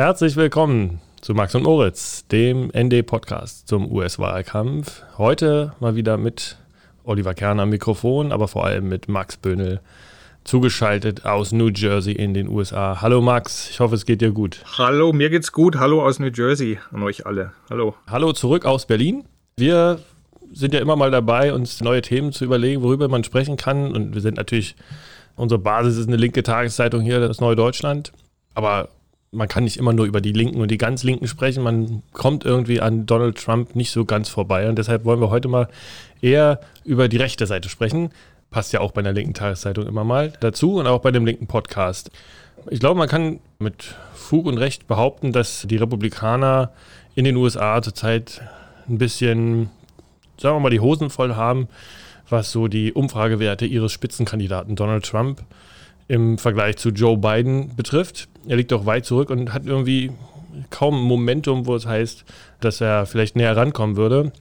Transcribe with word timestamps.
Herzlich 0.00 0.34
willkommen 0.36 0.98
zu 1.20 1.34
Max 1.34 1.54
und 1.54 1.64
Moritz, 1.64 2.26
dem 2.28 2.72
ND-Podcast 2.74 3.68
zum 3.68 3.92
US-Wahlkampf. 3.92 5.02
Heute 5.18 5.74
mal 5.78 5.94
wieder 5.94 6.16
mit 6.16 6.56
Oliver 7.04 7.34
Kerner 7.34 7.64
am 7.64 7.68
Mikrofon, 7.68 8.32
aber 8.32 8.48
vor 8.48 8.64
allem 8.64 8.88
mit 8.88 9.10
Max 9.10 9.36
Böhnel 9.36 9.82
zugeschaltet 10.42 11.26
aus 11.26 11.52
New 11.52 11.68
Jersey 11.68 12.14
in 12.14 12.32
den 12.32 12.48
USA. 12.48 13.02
Hallo 13.02 13.20
Max, 13.20 13.68
ich 13.68 13.80
hoffe 13.80 13.94
es 13.94 14.06
geht 14.06 14.22
dir 14.22 14.32
gut. 14.32 14.64
Hallo, 14.78 15.12
mir 15.12 15.28
geht's 15.28 15.52
gut. 15.52 15.76
Hallo 15.76 16.02
aus 16.02 16.18
New 16.18 16.30
Jersey 16.34 16.78
an 16.92 17.02
euch 17.02 17.26
alle. 17.26 17.52
Hallo. 17.68 17.94
Hallo 18.06 18.32
zurück 18.32 18.64
aus 18.64 18.86
Berlin. 18.86 19.24
Wir 19.58 19.98
sind 20.50 20.72
ja 20.72 20.80
immer 20.80 20.96
mal 20.96 21.10
dabei, 21.10 21.52
uns 21.52 21.82
neue 21.82 22.00
Themen 22.00 22.32
zu 22.32 22.46
überlegen, 22.46 22.80
worüber 22.80 23.08
man 23.08 23.22
sprechen 23.22 23.58
kann. 23.58 23.92
Und 23.92 24.14
wir 24.14 24.22
sind 24.22 24.38
natürlich, 24.38 24.76
unsere 25.36 25.58
Basis 25.58 25.98
ist 25.98 26.08
eine 26.08 26.16
linke 26.16 26.42
Tageszeitung 26.42 27.02
hier, 27.02 27.20
das 27.20 27.42
Neue 27.42 27.54
Deutschland. 27.54 28.14
Aber 28.54 28.88
man 29.32 29.48
kann 29.48 29.64
nicht 29.64 29.76
immer 29.76 29.92
nur 29.92 30.06
über 30.06 30.20
die 30.20 30.32
Linken 30.32 30.60
und 30.60 30.70
die 30.70 30.78
ganz 30.78 31.04
Linken 31.04 31.28
sprechen. 31.28 31.62
Man 31.62 32.02
kommt 32.12 32.44
irgendwie 32.44 32.80
an 32.80 33.06
Donald 33.06 33.38
Trump 33.38 33.76
nicht 33.76 33.92
so 33.92 34.04
ganz 34.04 34.28
vorbei. 34.28 34.68
Und 34.68 34.76
deshalb 34.76 35.04
wollen 35.04 35.20
wir 35.20 35.30
heute 35.30 35.48
mal 35.48 35.68
eher 36.20 36.60
über 36.84 37.08
die 37.08 37.16
rechte 37.16 37.46
Seite 37.46 37.68
sprechen. 37.68 38.10
Passt 38.50 38.72
ja 38.72 38.80
auch 38.80 38.90
bei 38.90 39.00
einer 39.00 39.12
linken 39.12 39.34
Tageszeitung 39.34 39.86
immer 39.86 40.02
mal 40.02 40.32
dazu 40.40 40.76
und 40.76 40.88
auch 40.88 41.00
bei 41.00 41.12
dem 41.12 41.24
linken 41.24 41.46
Podcast. 41.46 42.10
Ich 42.68 42.80
glaube, 42.80 42.98
man 42.98 43.08
kann 43.08 43.38
mit 43.60 43.94
Fug 44.14 44.46
und 44.46 44.58
Recht 44.58 44.88
behaupten, 44.88 45.32
dass 45.32 45.64
die 45.68 45.76
Republikaner 45.76 46.72
in 47.14 47.24
den 47.24 47.36
USA 47.36 47.80
zurzeit 47.80 48.42
ein 48.88 48.98
bisschen, 48.98 49.70
sagen 50.38 50.56
wir 50.56 50.60
mal, 50.60 50.70
die 50.70 50.80
Hosen 50.80 51.08
voll 51.08 51.36
haben, 51.36 51.68
was 52.28 52.50
so 52.50 52.66
die 52.66 52.92
Umfragewerte 52.92 53.64
ihres 53.64 53.92
Spitzenkandidaten 53.92 54.74
Donald 54.74 55.04
Trump 55.04 55.42
im 56.10 56.38
Vergleich 56.38 56.76
zu 56.76 56.88
Joe 56.88 57.16
Biden 57.16 57.76
betrifft. 57.76 58.26
Er 58.48 58.56
liegt 58.56 58.72
auch 58.72 58.84
weit 58.84 59.06
zurück 59.06 59.30
und 59.30 59.54
hat 59.54 59.64
irgendwie 59.64 60.10
kaum 60.68 61.00
Momentum, 61.00 61.66
wo 61.66 61.76
es 61.76 61.86
heißt, 61.86 62.24
dass 62.58 62.80
er 62.80 63.06
vielleicht 63.06 63.36
näher 63.36 63.56
rankommen 63.56 63.94
würde. 63.94 64.32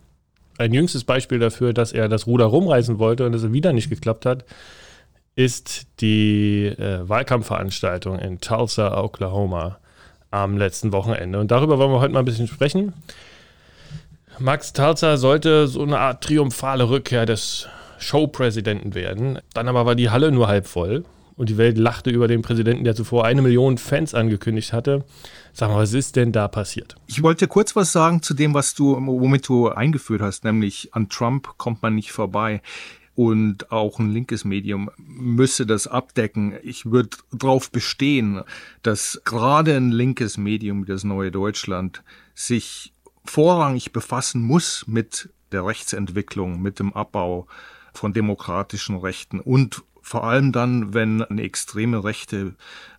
Ein 0.58 0.74
jüngstes 0.74 1.04
Beispiel 1.04 1.38
dafür, 1.38 1.74
dass 1.74 1.92
er 1.92 2.10
das 2.10 2.26
Ruder 2.26 2.46
rumreißen 2.46 2.98
wollte 2.98 3.24
und 3.24 3.36
es 3.36 3.54
wieder 3.54 3.72
nicht 3.72 3.92
geklappt 3.92 4.26
hat, 4.26 4.46
ist 5.36 5.86
die 6.02 6.66
äh, 6.66 7.08
Wahlkampfveranstaltung 7.08 8.18
in 8.18 8.42
Tulsa, 8.42 9.00
Oklahoma 9.00 9.78
am 10.32 10.58
letzten 10.58 10.92
Wochenende. 10.92 11.40
Und 11.40 11.52
darüber 11.52 11.78
wollen 11.78 11.92
wir 11.92 12.00
heute 12.00 12.14
mal 12.14 12.20
ein 12.20 12.26
bisschen 12.26 12.48
sprechen. 12.48 12.94
Max 14.40 14.74
Tulsa 14.74 15.18
sollte 15.18 15.68
so 15.68 15.84
eine 15.84 16.00
Art 16.00 16.24
triumphale 16.24 16.90
Rückkehr 16.90 17.28
des 17.28 17.68
Showpräsidenten 18.00 18.96
werden. 18.96 19.38
Dann 19.54 19.68
aber 19.68 19.86
war 19.86 19.94
die 19.94 20.10
Halle 20.10 20.32
nur 20.32 20.48
halb 20.48 20.66
voll 20.66 21.06
und 21.40 21.48
die 21.48 21.58
Welt 21.58 21.78
lachte 21.78 22.10
über 22.10 22.28
den 22.28 22.42
Präsidenten, 22.42 22.84
der 22.84 22.96
zuvor 22.96 23.24
eine 23.24 23.42
Million 23.42 23.78
Fans 23.78 24.14
angekündigt 24.14 24.74
hatte. 24.74 25.06
Sag 25.54 25.70
mal, 25.70 25.78
was 25.78 25.94
ist 25.94 26.18
denn 26.18 26.34
da 26.34 26.50
passiert? 26.50 26.98
Ich 27.08 27.24
wollte 27.24 27.48
kurz 27.48 27.78
was 27.78 27.94
sagen 27.94 28.22
zu 28.22 28.34
dem, 28.34 28.54
was 28.54 28.76
du, 28.76 28.98
womit 29.00 29.48
du 29.48 29.70
eingeführt 29.70 30.22
hast, 30.22 30.44
nämlich 30.44 30.94
an 30.94 31.08
Trump 31.08 31.58
kommt 31.58 31.82
man 31.82 31.96
nicht 31.96 32.12
vorbei. 32.12 32.62
Und 33.16 33.72
auch 33.72 34.00
ein 34.00 34.12
linkes 34.12 34.44
Medium 34.44 34.92
müsse 34.98 35.66
das 35.66 35.88
abdecken. 35.88 36.56
Ich 36.62 36.92
würde 36.92 37.16
darauf 37.32 37.72
bestehen, 37.72 38.42
dass 38.84 39.22
gerade 39.24 39.78
ein 39.78 39.92
linkes 39.92 40.38
Medium 40.38 40.84
wie 40.84 40.92
das 40.92 41.06
Neue 41.06 41.32
Deutschland 41.32 42.04
sich 42.36 42.94
vorrangig 43.24 43.94
befassen 43.94 44.42
muss 44.42 44.84
mit 44.88 45.30
der 45.54 45.66
Rechtsentwicklung, 45.66 46.62
mit 46.62 46.80
dem 46.80 46.92
Abbau 46.92 47.48
von 47.94 48.12
demokratischen 48.12 48.98
Rechten 48.98 49.40
und 49.40 49.84
vor 50.10 50.24
allem 50.24 50.52
dann, 50.52 50.96
wenn 50.96 51.22
eine 51.22 51.44
extreme 51.44 52.04
Rechte 52.04 52.56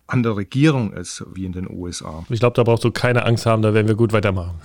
an 0.07 0.23
der 0.23 0.37
Regierung 0.37 0.93
ist, 0.93 1.25
wie 1.33 1.43
in 1.43 1.51
den 1.51 1.69
USA. 1.69 2.25
Ich 2.29 2.39
glaube, 2.39 2.55
da 2.55 2.63
brauchst 2.63 2.85
du 2.85 2.91
keine 2.91 3.25
Angst 3.25 3.45
haben, 3.45 3.61
da 3.61 3.73
werden 3.73 3.89
wir 3.89 3.95
gut 3.95 4.13
weitermachen. 4.13 4.61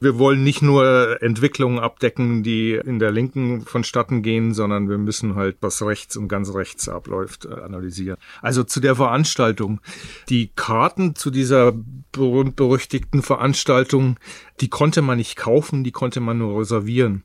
Wir 0.00 0.18
wollen 0.18 0.42
nicht 0.42 0.60
nur 0.60 1.22
Entwicklungen 1.22 1.78
abdecken, 1.78 2.42
die 2.42 2.72
in 2.72 2.98
der 2.98 3.12
Linken 3.12 3.60
vonstatten 3.62 4.22
gehen, 4.22 4.54
sondern 4.54 4.90
wir 4.90 4.98
müssen 4.98 5.36
halt, 5.36 5.58
was 5.60 5.80
rechts 5.82 6.16
und 6.16 6.26
ganz 6.26 6.52
rechts 6.52 6.88
abläuft, 6.88 7.44
äh, 7.44 7.54
analysieren. 7.54 8.18
Also 8.42 8.64
zu 8.64 8.80
der 8.80 8.96
Veranstaltung. 8.96 9.80
Die 10.28 10.50
Karten 10.54 11.14
zu 11.14 11.30
dieser 11.30 11.72
berühmt-berüchtigten 12.10 13.22
Veranstaltung, 13.22 14.18
die 14.60 14.68
konnte 14.68 15.00
man 15.00 15.18
nicht 15.18 15.36
kaufen, 15.36 15.84
die 15.84 15.92
konnte 15.92 16.18
man 16.18 16.38
nur 16.38 16.60
reservieren. 16.60 17.22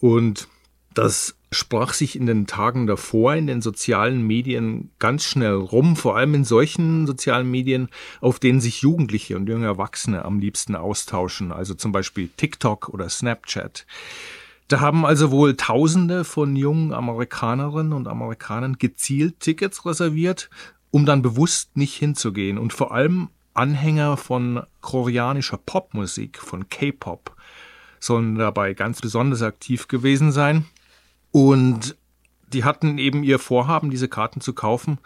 Und 0.00 0.48
das 0.94 1.36
sprach 1.52 1.94
sich 1.94 2.16
in 2.16 2.26
den 2.26 2.46
Tagen 2.46 2.86
davor 2.86 3.34
in 3.34 3.46
den 3.46 3.60
sozialen 3.60 4.22
Medien 4.22 4.90
ganz 4.98 5.24
schnell 5.24 5.54
rum, 5.54 5.96
vor 5.96 6.16
allem 6.16 6.34
in 6.34 6.44
solchen 6.44 7.06
sozialen 7.06 7.50
Medien, 7.50 7.88
auf 8.20 8.38
denen 8.38 8.60
sich 8.60 8.82
Jugendliche 8.82 9.36
und 9.36 9.48
junge 9.48 9.66
Erwachsene 9.66 10.24
am 10.24 10.38
liebsten 10.38 10.76
austauschen, 10.76 11.52
also 11.52 11.74
zum 11.74 11.92
Beispiel 11.92 12.30
TikTok 12.36 12.88
oder 12.88 13.08
Snapchat. 13.08 13.86
Da 14.68 14.78
haben 14.78 15.04
also 15.04 15.32
wohl 15.32 15.56
Tausende 15.56 16.22
von 16.22 16.54
jungen 16.54 16.92
Amerikanerinnen 16.92 17.92
und 17.92 18.06
Amerikanern 18.06 18.78
gezielt 18.78 19.40
Tickets 19.40 19.84
reserviert, 19.84 20.48
um 20.92 21.06
dann 21.06 21.22
bewusst 21.22 21.76
nicht 21.76 21.94
hinzugehen 21.96 22.58
und 22.58 22.72
vor 22.72 22.92
allem 22.92 23.28
Anhänger 23.54 24.16
von 24.16 24.62
koreanischer 24.80 25.58
Popmusik, 25.58 26.38
von 26.38 26.68
K-Pop, 26.68 27.34
sollen 27.98 28.36
dabei 28.36 28.74
ganz 28.74 29.00
besonders 29.00 29.42
aktiv 29.42 29.88
gewesen 29.88 30.30
sein. 30.30 30.66
Und 31.32 31.96
die 32.52 32.64
hatten 32.64 32.98
eben 32.98 33.22
ihr 33.22 33.38
Vorhaben, 33.38 33.90
diese 33.90 34.08
Karten 34.08 34.40
zu 34.40 34.52
kaufen 34.52 34.98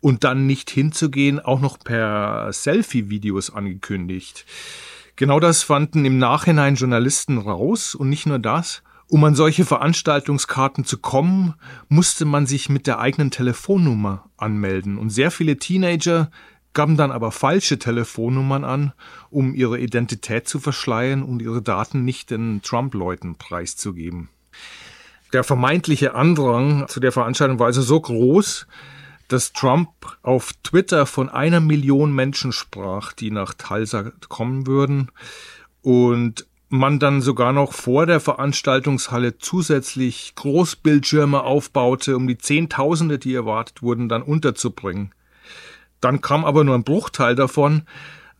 und 0.00 0.24
dann 0.24 0.46
nicht 0.46 0.70
hinzugehen, 0.70 1.40
auch 1.40 1.60
noch 1.60 1.78
per 1.78 2.52
Selfie-Videos 2.52 3.50
angekündigt. 3.50 4.46
Genau 5.16 5.40
das 5.40 5.62
fanden 5.62 6.04
im 6.04 6.18
Nachhinein 6.18 6.76
Journalisten 6.76 7.38
raus 7.38 7.94
und 7.94 8.08
nicht 8.08 8.26
nur 8.26 8.38
das. 8.38 8.82
Um 9.08 9.24
an 9.24 9.34
solche 9.34 9.64
Veranstaltungskarten 9.64 10.84
zu 10.84 10.98
kommen, 10.98 11.54
musste 11.88 12.24
man 12.24 12.46
sich 12.46 12.68
mit 12.68 12.86
der 12.86 12.98
eigenen 12.98 13.30
Telefonnummer 13.30 14.28
anmelden. 14.36 14.98
Und 14.98 15.10
sehr 15.10 15.30
viele 15.30 15.56
Teenager 15.56 16.30
gaben 16.74 16.96
dann 16.96 17.10
aber 17.10 17.32
falsche 17.32 17.78
Telefonnummern 17.78 18.64
an, 18.64 18.92
um 19.30 19.54
ihre 19.54 19.80
Identität 19.80 20.46
zu 20.46 20.60
verschleiern 20.60 21.22
und 21.22 21.40
ihre 21.40 21.62
Daten 21.62 22.04
nicht 22.04 22.30
den 22.30 22.60
Trump-Leuten 22.62 23.36
preiszugeben. 23.36 24.28
Der 25.32 25.44
vermeintliche 25.44 26.14
Andrang 26.14 26.86
zu 26.88 27.00
der 27.00 27.12
Veranstaltung 27.12 27.58
war 27.58 27.66
also 27.66 27.82
so 27.82 28.00
groß, 28.00 28.66
dass 29.28 29.52
Trump 29.52 29.90
auf 30.22 30.52
Twitter 30.62 31.04
von 31.04 31.28
einer 31.28 31.60
Million 31.60 32.12
Menschen 32.14 32.52
sprach, 32.52 33.12
die 33.12 33.30
nach 33.30 33.52
Tulsa 33.52 34.10
kommen 34.28 34.66
würden 34.66 35.10
und 35.82 36.46
man 36.70 36.98
dann 36.98 37.20
sogar 37.20 37.52
noch 37.52 37.72
vor 37.72 38.06
der 38.06 38.20
Veranstaltungshalle 38.20 39.38
zusätzlich 39.38 40.34
Großbildschirme 40.34 41.42
aufbaute, 41.42 42.16
um 42.16 42.26
die 42.26 42.38
Zehntausende, 42.38 43.18
die 43.18 43.34
erwartet 43.34 43.82
wurden, 43.82 44.08
dann 44.08 44.22
unterzubringen. 44.22 45.12
Dann 46.00 46.20
kam 46.20 46.44
aber 46.44 46.64
nur 46.64 46.74
ein 46.74 46.84
Bruchteil 46.84 47.34
davon, 47.34 47.82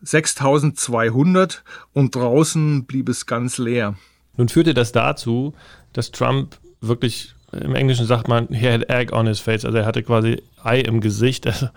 6200 0.01 1.63
und 1.93 2.15
draußen 2.15 2.85
blieb 2.85 3.09
es 3.09 3.25
ganz 3.25 3.57
leer. 3.57 3.95
Nun 4.37 4.47
führte 4.47 4.73
das 4.73 4.91
dazu, 4.91 5.53
dass 5.91 6.11
Trump 6.11 6.57
wirklich, 6.81 7.33
im 7.51 7.75
Englischen 7.75 8.05
sagt 8.05 8.27
man, 8.27 8.47
he 8.49 8.69
had 8.69 8.89
egg 8.89 9.13
on 9.13 9.27
his 9.27 9.39
face, 9.39 9.65
also 9.65 9.77
er 9.77 9.85
hatte 9.85 10.03
quasi 10.03 10.41
Ei 10.63 10.79
im 10.81 11.01
Gesicht. 11.01 11.47
Also 11.47 11.69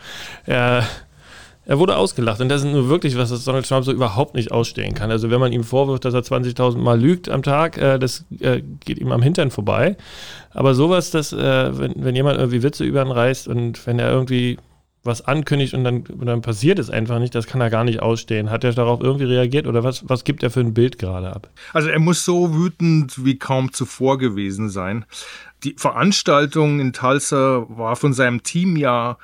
er, 0.46 0.86
er 1.64 1.78
wurde 1.78 1.96
ausgelacht 1.96 2.40
und 2.40 2.48
das 2.48 2.64
ist 2.64 2.72
nur 2.72 2.88
wirklich 2.88 3.16
was, 3.16 3.30
das 3.30 3.44
Donald 3.44 3.66
Trump 3.68 3.84
so 3.84 3.92
überhaupt 3.92 4.34
nicht 4.34 4.50
ausstehen 4.50 4.94
kann. 4.94 5.10
Also 5.10 5.30
wenn 5.30 5.40
man 5.40 5.52
ihm 5.52 5.64
vorwirft, 5.64 6.04
dass 6.04 6.14
er 6.14 6.22
20.000 6.22 6.78
Mal 6.78 7.00
lügt 7.00 7.28
am 7.28 7.42
Tag, 7.42 7.78
äh, 7.78 7.98
das 7.98 8.24
äh, 8.40 8.62
geht 8.84 8.98
ihm 8.98 9.12
am 9.12 9.22
Hintern 9.22 9.50
vorbei. 9.50 9.96
Aber 10.50 10.74
sowas, 10.74 11.10
dass 11.10 11.32
äh, 11.32 11.78
wenn, 11.78 11.94
wenn 11.96 12.16
jemand 12.16 12.38
irgendwie 12.38 12.62
Witze 12.62 12.84
über 12.84 13.02
ihn 13.02 13.12
reißt 13.12 13.48
und 13.48 13.86
wenn 13.86 13.98
er 13.98 14.10
irgendwie 14.10 14.58
was 15.04 15.22
ankündigt 15.22 15.74
und 15.74 15.84
dann, 15.84 16.02
und 16.06 16.26
dann 16.26 16.42
passiert 16.42 16.78
es 16.78 16.90
einfach 16.90 17.18
nicht, 17.18 17.34
das 17.34 17.46
kann 17.46 17.60
er 17.60 17.70
gar 17.70 17.84
nicht 17.84 18.00
ausstehen. 18.00 18.50
Hat 18.50 18.64
er 18.64 18.72
darauf 18.72 19.00
irgendwie 19.00 19.24
reagiert 19.24 19.66
oder 19.66 19.82
was, 19.82 20.08
was 20.08 20.24
gibt 20.24 20.42
er 20.42 20.50
für 20.50 20.60
ein 20.60 20.74
Bild 20.74 20.98
gerade 20.98 21.34
ab? 21.34 21.50
Also 21.72 21.88
er 21.88 21.98
muss 21.98 22.24
so 22.24 22.54
wütend 22.54 23.24
wie 23.24 23.38
kaum 23.38 23.72
zuvor 23.72 24.18
gewesen 24.18 24.70
sein. 24.70 25.04
Die 25.64 25.74
Veranstaltung 25.76 26.80
in 26.80 26.92
Tulsa 26.92 27.66
war 27.68 27.96
von 27.96 28.12
seinem 28.12 28.42
Team 28.42 28.76
ja 28.76 29.18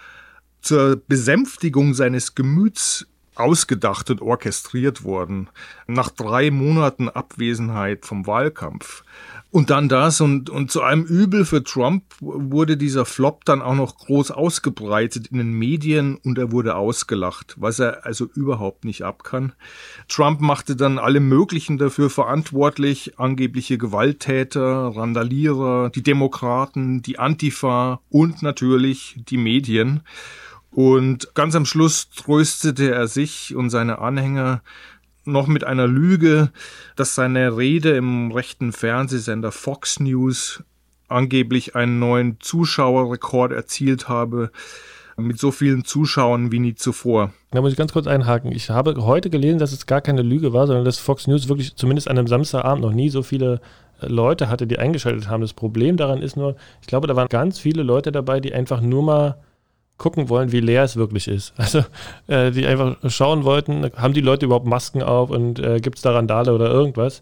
zur 0.60 1.00
Besänftigung 1.06 1.94
seines 1.94 2.34
Gemüts 2.34 3.06
ausgedacht 3.36 4.10
und 4.10 4.20
orchestriert 4.20 5.04
worden. 5.04 5.48
Nach 5.86 6.10
drei 6.10 6.50
Monaten 6.50 7.08
Abwesenheit 7.08 8.04
vom 8.04 8.26
Wahlkampf. 8.26 9.04
Und 9.50 9.70
dann 9.70 9.88
das 9.88 10.20
und, 10.20 10.50
und 10.50 10.70
zu 10.70 10.82
einem 10.82 11.04
Übel 11.04 11.46
für 11.46 11.64
Trump 11.64 12.04
wurde 12.20 12.76
dieser 12.76 13.06
Flop 13.06 13.46
dann 13.46 13.62
auch 13.62 13.74
noch 13.74 13.96
groß 13.96 14.30
ausgebreitet 14.30 15.28
in 15.28 15.38
den 15.38 15.52
Medien 15.52 16.16
und 16.16 16.36
er 16.36 16.52
wurde 16.52 16.76
ausgelacht, 16.76 17.54
was 17.58 17.78
er 17.78 18.04
also 18.04 18.26
überhaupt 18.26 18.84
nicht 18.84 19.04
abkann. 19.04 19.54
Trump 20.06 20.42
machte 20.42 20.76
dann 20.76 20.98
alle 20.98 21.20
möglichen 21.20 21.78
dafür 21.78 22.10
verantwortlich, 22.10 23.18
angebliche 23.18 23.78
Gewalttäter, 23.78 24.92
Randalierer, 24.94 25.88
die 25.94 26.02
Demokraten, 26.02 27.00
die 27.00 27.18
Antifa 27.18 28.00
und 28.10 28.42
natürlich 28.42 29.16
die 29.30 29.38
Medien. 29.38 30.02
Und 30.70 31.34
ganz 31.34 31.54
am 31.54 31.64
Schluss 31.64 32.10
tröstete 32.10 32.90
er 32.90 33.08
sich 33.08 33.56
und 33.56 33.70
seine 33.70 33.98
Anhänger 34.00 34.62
noch 35.24 35.46
mit 35.46 35.64
einer 35.64 35.86
Lüge, 35.86 36.50
dass 36.96 37.14
seine 37.14 37.56
Rede 37.56 37.96
im 37.96 38.32
rechten 38.32 38.72
Fernsehsender 38.72 39.52
Fox 39.52 40.00
News 40.00 40.62
angeblich 41.08 41.74
einen 41.74 41.98
neuen 41.98 42.40
Zuschauerrekord 42.40 43.52
erzielt 43.52 44.08
habe 44.08 44.50
mit 45.16 45.38
so 45.38 45.50
vielen 45.50 45.84
Zuschauern 45.84 46.52
wie 46.52 46.60
nie 46.60 46.74
zuvor. 46.74 47.32
Da 47.50 47.60
muss 47.60 47.72
ich 47.72 47.78
ganz 47.78 47.92
kurz 47.92 48.06
einhaken. 48.06 48.52
Ich 48.52 48.70
habe 48.70 48.94
heute 49.04 49.30
gelesen, 49.30 49.58
dass 49.58 49.72
es 49.72 49.86
gar 49.86 50.00
keine 50.00 50.22
Lüge 50.22 50.52
war, 50.52 50.66
sondern 50.66 50.84
dass 50.84 50.98
Fox 50.98 51.26
News 51.26 51.48
wirklich 51.48 51.74
zumindest 51.74 52.08
an 52.08 52.18
einem 52.18 52.28
Samstagabend 52.28 52.84
noch 52.84 52.92
nie 52.92 53.08
so 53.08 53.22
viele 53.22 53.60
äh, 54.00 54.06
Leute 54.06 54.48
hatte, 54.48 54.66
die 54.66 54.78
eingeschaltet 54.78 55.28
haben. 55.28 55.40
Das 55.40 55.54
Problem 55.54 55.96
daran 55.96 56.22
ist 56.22 56.36
nur, 56.36 56.56
ich 56.80 56.86
glaube, 56.86 57.08
da 57.08 57.16
waren 57.16 57.28
ganz 57.28 57.58
viele 57.58 57.82
Leute 57.82 58.12
dabei, 58.12 58.38
die 58.38 58.52
einfach 58.54 58.80
nur 58.80 59.02
mal 59.02 59.38
gucken 59.98 60.28
wollen, 60.28 60.52
wie 60.52 60.60
leer 60.60 60.84
es 60.84 60.96
wirklich 60.96 61.28
ist. 61.28 61.52
Also 61.58 61.84
äh, 62.28 62.50
die 62.50 62.66
einfach 62.66 62.96
schauen 63.10 63.44
wollten, 63.44 63.90
haben 63.96 64.14
die 64.14 64.20
Leute 64.20 64.46
überhaupt 64.46 64.66
Masken 64.66 65.02
auf 65.02 65.30
und 65.30 65.58
äh, 65.58 65.80
gibt 65.80 65.98
es 65.98 66.02
da 66.02 66.12
Randale 66.12 66.54
oder 66.54 66.70
irgendwas. 66.70 67.20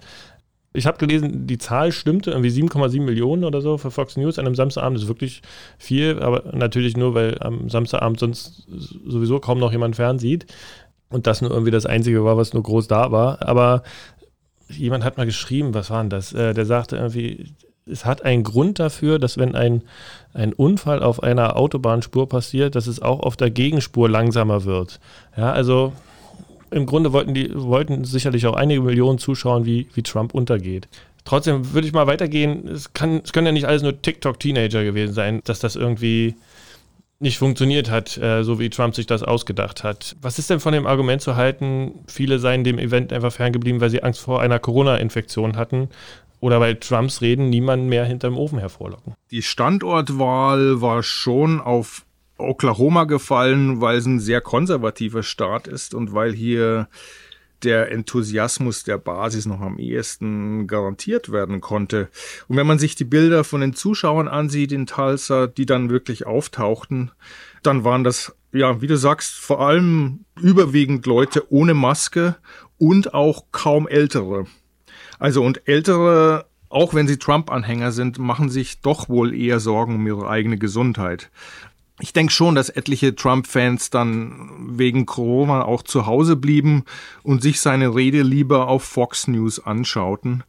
Ich 0.73 0.87
habe 0.87 0.99
gelesen, 0.99 1.47
die 1.47 1.57
Zahl 1.57 1.91
stimmte, 1.91 2.33
irgendwie 2.33 2.51
7,7 2.51 3.01
Millionen 3.01 3.45
oder 3.45 3.63
so 3.63 3.79
für 3.79 3.91
Fox 3.91 4.19
News 4.19 4.39
an 4.39 4.45
einem 4.45 4.55
Samstagabend. 4.55 4.97
Das 4.97 5.05
ist 5.05 5.09
wirklich 5.09 5.41
viel, 5.79 6.21
aber 6.21 6.55
natürlich 6.55 6.99
nur, 6.99 7.15
weil 7.15 7.39
am 7.41 7.71
Samstagabend 7.71 8.21
sonst 8.21 8.67
sowieso 8.69 9.41
kaum 9.41 9.59
noch 9.59 9.73
jemand 9.73 9.97
fernsieht. 9.97 10.47
Und 11.09 11.27
das 11.27 11.41
nur 11.41 11.51
irgendwie 11.51 11.71
das 11.71 11.87
Einzige 11.87 12.25
war, 12.25 12.37
was 12.37 12.53
nur 12.53 12.63
groß 12.63 12.89
da 12.89 13.11
war. 13.11 13.41
Aber 13.41 13.85
jemand 14.69 15.03
hat 15.03 15.17
mal 15.17 15.25
geschrieben, 15.25 15.73
was 15.73 15.89
war 15.89 16.03
denn 16.03 16.11
das? 16.11 16.35
Äh, 16.35 16.53
der 16.53 16.67
sagte 16.67 16.97
irgendwie, 16.97 17.55
es 17.87 18.05
hat 18.05 18.25
einen 18.25 18.43
Grund 18.43 18.79
dafür, 18.79 19.19
dass 19.19 19.39
wenn 19.39 19.55
ein, 19.55 19.83
ein 20.37 20.53
Unfall 20.53 21.03
auf 21.03 21.23
einer 21.23 21.57
Autobahnspur 21.57 22.29
passiert, 22.29 22.75
dass 22.75 22.87
es 22.87 23.01
auch 23.01 23.21
auf 23.21 23.37
der 23.37 23.51
Gegenspur 23.51 24.09
langsamer 24.09 24.65
wird. 24.65 25.01
Ja, 25.37 25.53
also 25.53 25.93
im 26.71 26.87
Grunde 26.87 27.13
wollten 27.13 27.35
die 27.35 27.51
wollten 27.55 28.05
sicherlich 28.05 28.47
auch 28.47 28.55
einige 28.55 28.83
Millionen 28.83 29.19
zuschauen, 29.19 29.65
wie, 29.65 29.89
wie 29.95 30.03
Trump 30.03 30.35
untergeht. 30.35 30.89
Trotzdem 31.25 31.73
würde 31.73 31.87
ich 31.89 31.93
mal 31.93 32.07
weitergehen. 32.07 32.69
Es, 32.69 32.93
kann, 32.93 33.21
es 33.25 33.33
können 33.33 33.47
ja 33.47 33.53
nicht 33.53 33.67
alles 33.67 33.83
nur 33.83 34.01
TikTok-Teenager 34.01 34.85
gewesen 34.85 35.15
sein, 35.15 35.41
dass 35.45 35.59
das 35.59 35.75
irgendwie 35.75 36.35
nicht 37.19 37.39
funktioniert 37.39 37.91
hat, 37.91 38.19
äh, 38.19 38.43
so 38.45 38.59
wie 38.61 38.69
Trump 38.69 38.95
sich 38.95 39.07
das 39.07 39.23
ausgedacht 39.23 39.85
hat. 39.85 40.17
Was 40.21 40.39
ist 40.39 40.51
denn 40.51 40.61
von 40.61 40.73
dem 40.73 40.87
Argument 40.87 41.23
zu 41.23 41.35
halten, 41.35 41.93
viele 42.07 42.39
seien 42.39 42.63
dem 42.63 42.79
Event 42.79 43.13
einfach 43.13 43.33
ferngeblieben, 43.33 43.81
weil 43.81 43.89
sie 43.91 44.03
Angst 44.03 44.21
vor 44.21 44.43
einer 44.43 44.59
Corona-Infektion 44.59 45.57
hatten 45.57 45.89
oder 46.41 46.61
weil 46.61 46.77
Trumps 46.77 47.21
Reden 47.21 47.49
niemanden 47.49 47.89
mehr 47.89 48.05
hinterm 48.05 48.37
Ofen 48.37 48.59
hervorlocken? 48.59 49.15
Die 49.31 49.43
Standortwahl 49.43 50.81
war 50.81 51.03
schon 51.03 51.61
auf 51.61 52.05
Oklahoma 52.39 53.05
gefallen, 53.05 53.81
weil 53.81 53.99
es 53.99 54.07
ein 54.07 54.21
sehr 54.21 54.41
konservativer 54.41 55.23
Staat 55.23 55.67
ist 55.69 55.95
und 55.95 56.13
weil 56.13 56.33
hier 56.33 56.89
der 57.63 57.91
Enthusiasmus 57.91 58.85
der 58.85 58.99
Basis 58.99 59.47
noch 59.47 59.61
am 59.61 59.79
ehesten 59.79 60.67
garantiert 60.67 61.33
werden 61.33 61.61
konnte. 61.61 62.09
Und 62.49 62.57
wenn 62.57 62.67
man 62.67 62.79
sich 62.79 62.95
die 62.95 63.05
Bilder 63.05 63.45
von 63.45 63.61
den 63.61 63.75
Zuschauern 63.75 64.29
ansieht 64.29 64.73
in 64.73 64.87
Tulsa, 64.87 65.47
die 65.47 65.67
dann 65.67 65.91
wirklich 65.91 66.27
auftauchten, 66.27 67.11
dann 67.63 67.85
waren 67.85 68.05
das, 68.05 68.37
ja, 68.53 68.81
wie 68.83 68.87
du 68.87 68.97
sagst, 68.97 69.35
vor 69.35 69.61
allem 69.61 70.25
überwiegend 70.41 71.07
Leute 71.07 71.51
ohne 71.51 71.75
Maske 71.75 72.37
und 72.79 73.15
auch 73.15 73.47
kaum 73.53 73.89
ältere. 73.89 74.47
Also 75.19 75.43
und 75.43 75.69
ältere, 75.69 76.47
auch 76.69 76.95
wenn 76.95 77.09
sie 77.09 77.19
Trump-Anhänger 77.19 77.93
sind, 77.93 78.19
machen 78.19 78.49
sich 78.49 78.81
doch 78.81 79.09
wohl 79.09 79.35
eher 79.35 79.61
Sorgen 79.61 79.97
um 79.97 80.07
ihre 80.07 80.29
eigene 80.29 80.59
Gesundheit. 80.59 81.31
Ich 81.99 82.13
denke 82.13 82.33
schon, 82.33 82.55
dass 82.55 82.69
etliche 82.69 83.15
Trump-Fans 83.15 83.89
dann 83.89 84.51
wegen 84.79 85.07
Corona 85.07 85.65
auch 85.65 85.83
zu 85.83 86.05
Hause 86.05 86.37
blieben 86.37 86.85
und 87.23 87.41
sich 87.41 87.61
seine 87.61 87.95
Rede 87.95 88.21
lieber 88.21 88.69
auf 88.69 88.85
Fox 88.85 89.29
News 89.29 89.65
anschauten 89.65 90.45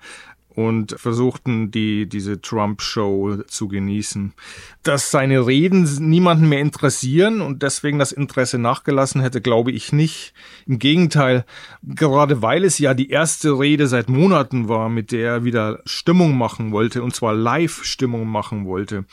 und 0.57 0.95
versuchten, 0.98 1.69
die, 1.69 2.09
diese 2.09 2.42
Trump-Show 2.42 3.44
zu 3.45 3.68
genießen. 3.68 4.33
Dass 4.81 5.12
seine 5.12 5.45
Reden 5.45 5.83
niemanden 6.09 6.50
mehr 6.50 6.62
interessieren 6.62 7.42
und 7.42 7.62
deswegen 7.62 8.00
das 8.00 8.12
Interesse 8.12 8.57
nachgelassen 8.57 9.21
hätte, 9.21 9.39
glaube 9.39 9.71
ich 9.71 9.94
nicht. 9.94 10.33
Im 10.65 10.80
Gegenteil, 10.80 11.45
gerade 11.83 12.42
weil 12.42 12.63
es 12.63 12.80
ja 12.80 12.95
die 12.95 13.12
erste 13.12 13.59
Rede 13.59 13.86
seit 13.86 14.09
Monaten 14.09 14.68
war, 14.68 14.89
mit 14.89 15.12
der 15.12 15.30
er 15.30 15.44
wieder 15.44 15.80
Stimmung 15.86 16.36
machen 16.36 16.71
wollte, 16.71 17.03
und 17.03 17.13
zwar 17.13 17.36
Live-Stimmung 17.36 18.27
machen 18.27 18.65
wollte, 18.65 19.06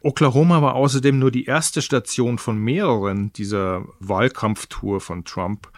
Oklahoma 0.00 0.62
war 0.62 0.74
außerdem 0.74 1.18
nur 1.18 1.30
die 1.30 1.44
erste 1.44 1.82
Station 1.82 2.38
von 2.38 2.56
mehreren 2.56 3.30
dieser 3.34 3.84
Wahlkampftour 4.00 5.02
von 5.02 5.26
Trump. 5.26 5.68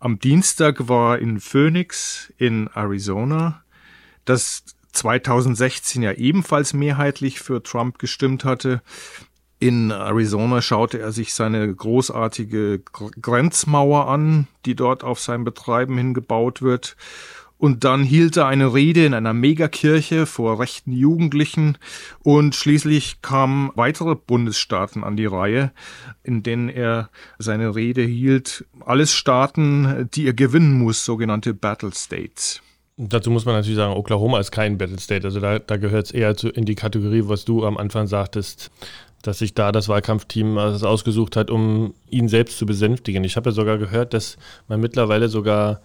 Am 0.00 0.18
Dienstag 0.18 0.88
war 0.88 1.20
in 1.20 1.38
Phoenix 1.38 2.32
in 2.36 2.68
Arizona, 2.74 3.62
das 4.26 4.64
2016 4.92 6.02
ja 6.02 6.12
ebenfalls 6.12 6.72
mehrheitlich 6.72 7.40
für 7.40 7.62
Trump 7.62 7.98
gestimmt 7.98 8.44
hatte. 8.44 8.82
In 9.58 9.90
Arizona 9.90 10.60
schaute 10.60 10.98
er 10.98 11.12
sich 11.12 11.32
seine 11.32 11.74
großartige 11.74 12.82
Grenzmauer 13.22 14.08
an, 14.08 14.48
die 14.66 14.74
dort 14.74 15.02
auf 15.02 15.18
sein 15.20 15.44
Betreiben 15.44 15.96
hingebaut 15.96 16.60
wird. 16.60 16.96
Und 17.58 17.84
dann 17.84 18.02
hielt 18.02 18.36
er 18.36 18.48
eine 18.48 18.74
Rede 18.74 19.06
in 19.06 19.14
einer 19.14 19.32
Megakirche 19.32 20.26
vor 20.26 20.60
rechten 20.60 20.92
Jugendlichen 20.92 21.78
und 22.22 22.54
schließlich 22.54 23.22
kamen 23.22 23.70
weitere 23.74 24.14
Bundesstaaten 24.14 25.02
an 25.02 25.16
die 25.16 25.24
Reihe, 25.24 25.72
in 26.22 26.42
denen 26.42 26.68
er 26.68 27.08
seine 27.38 27.74
Rede 27.74 28.02
hielt. 28.02 28.66
Alles 28.84 29.14
Staaten, 29.14 30.10
die 30.12 30.26
er 30.26 30.34
gewinnen 30.34 30.74
muss, 30.74 31.06
sogenannte 31.06 31.54
Battle 31.54 31.92
States. 31.94 32.60
Dazu 32.98 33.30
muss 33.30 33.44
man 33.44 33.54
natürlich 33.54 33.76
sagen, 33.76 33.94
Oklahoma 33.94 34.40
ist 34.40 34.50
kein 34.52 34.78
Battle 34.78 34.98
State. 34.98 35.26
Also 35.26 35.38
da, 35.40 35.58
da 35.58 35.76
gehört 35.76 36.06
es 36.06 36.12
eher 36.12 36.34
zu, 36.34 36.48
in 36.48 36.64
die 36.64 36.74
Kategorie, 36.74 37.22
was 37.24 37.44
du 37.44 37.66
am 37.66 37.76
Anfang 37.76 38.06
sagtest, 38.06 38.70
dass 39.22 39.38
sich 39.38 39.54
da 39.54 39.70
das 39.70 39.88
Wahlkampfteam 39.88 40.56
ausgesucht 40.56 41.36
hat, 41.36 41.50
um 41.50 41.94
ihn 42.08 42.28
selbst 42.28 42.56
zu 42.56 42.64
besänftigen. 42.64 43.24
Ich 43.24 43.36
habe 43.36 43.50
ja 43.50 43.54
sogar 43.54 43.76
gehört, 43.76 44.14
dass 44.14 44.38
man 44.68 44.80
mittlerweile 44.80 45.28
sogar 45.28 45.82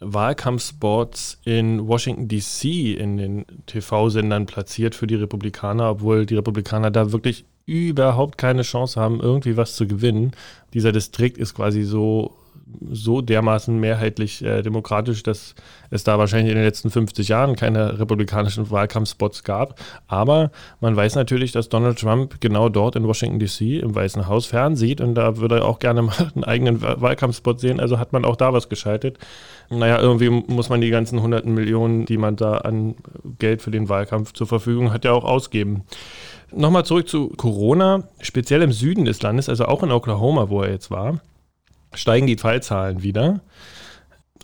Wahlkampfspots 0.00 1.40
in 1.44 1.86
Washington 1.86 2.28
DC 2.28 2.64
in 2.98 3.16
den 3.16 3.44
TV-Sendern 3.66 4.46
platziert 4.46 4.94
für 4.94 5.06
die 5.06 5.16
Republikaner, 5.16 5.90
obwohl 5.90 6.26
die 6.26 6.36
Republikaner 6.36 6.90
da 6.90 7.12
wirklich 7.12 7.44
überhaupt 7.66 8.38
keine 8.38 8.62
Chance 8.62 9.00
haben, 9.00 9.20
irgendwie 9.20 9.56
was 9.56 9.76
zu 9.76 9.86
gewinnen. 9.86 10.32
Dieser 10.72 10.90
Distrikt 10.90 11.36
ist 11.36 11.54
quasi 11.54 11.82
so 11.82 12.34
so 12.90 13.20
dermaßen 13.20 13.78
mehrheitlich 13.78 14.44
äh, 14.44 14.62
demokratisch, 14.62 15.22
dass 15.22 15.54
es 15.90 16.04
da 16.04 16.18
wahrscheinlich 16.18 16.50
in 16.50 16.56
den 16.56 16.64
letzten 16.64 16.90
50 16.90 17.28
Jahren 17.28 17.56
keine 17.56 17.98
republikanischen 17.98 18.70
Wahlkampfspots 18.70 19.44
gab. 19.44 19.80
Aber 20.06 20.50
man 20.80 20.94
weiß 20.94 21.14
natürlich, 21.14 21.52
dass 21.52 21.68
Donald 21.68 21.98
Trump 21.98 22.40
genau 22.40 22.68
dort 22.68 22.96
in 22.96 23.06
Washington 23.06 23.38
DC 23.38 23.82
im 23.82 23.94
Weißen 23.94 24.26
Haus 24.26 24.46
fernsieht 24.46 25.00
und 25.00 25.14
da 25.14 25.38
würde 25.38 25.56
er 25.56 25.64
auch 25.64 25.78
gerne 25.78 26.02
mal 26.02 26.30
einen 26.34 26.44
eigenen 26.44 26.82
Wahlkampfspot 26.82 27.60
sehen. 27.60 27.80
Also 27.80 27.98
hat 27.98 28.12
man 28.12 28.24
auch 28.24 28.36
da 28.36 28.52
was 28.52 28.68
geschaltet. 28.68 29.18
Naja, 29.70 29.98
irgendwie 30.00 30.30
muss 30.30 30.68
man 30.68 30.80
die 30.80 30.90
ganzen 30.90 31.20
hunderten 31.20 31.54
Millionen, 31.54 32.06
die 32.06 32.16
man 32.16 32.36
da 32.36 32.58
an 32.58 32.96
Geld 33.38 33.60
für 33.62 33.70
den 33.70 33.88
Wahlkampf 33.88 34.32
zur 34.32 34.46
Verfügung 34.46 34.92
hat, 34.92 35.04
ja 35.04 35.12
auch 35.12 35.24
ausgeben. 35.24 35.84
Nochmal 36.50 36.86
zurück 36.86 37.08
zu 37.08 37.28
Corona, 37.36 38.04
speziell 38.20 38.62
im 38.62 38.72
Süden 38.72 39.04
des 39.04 39.20
Landes, 39.20 39.50
also 39.50 39.66
auch 39.66 39.82
in 39.82 39.92
Oklahoma, 39.92 40.48
wo 40.48 40.62
er 40.62 40.70
jetzt 40.70 40.90
war 40.90 41.20
steigen 41.94 42.26
die 42.26 42.36
Fallzahlen 42.36 43.02
wieder. 43.02 43.40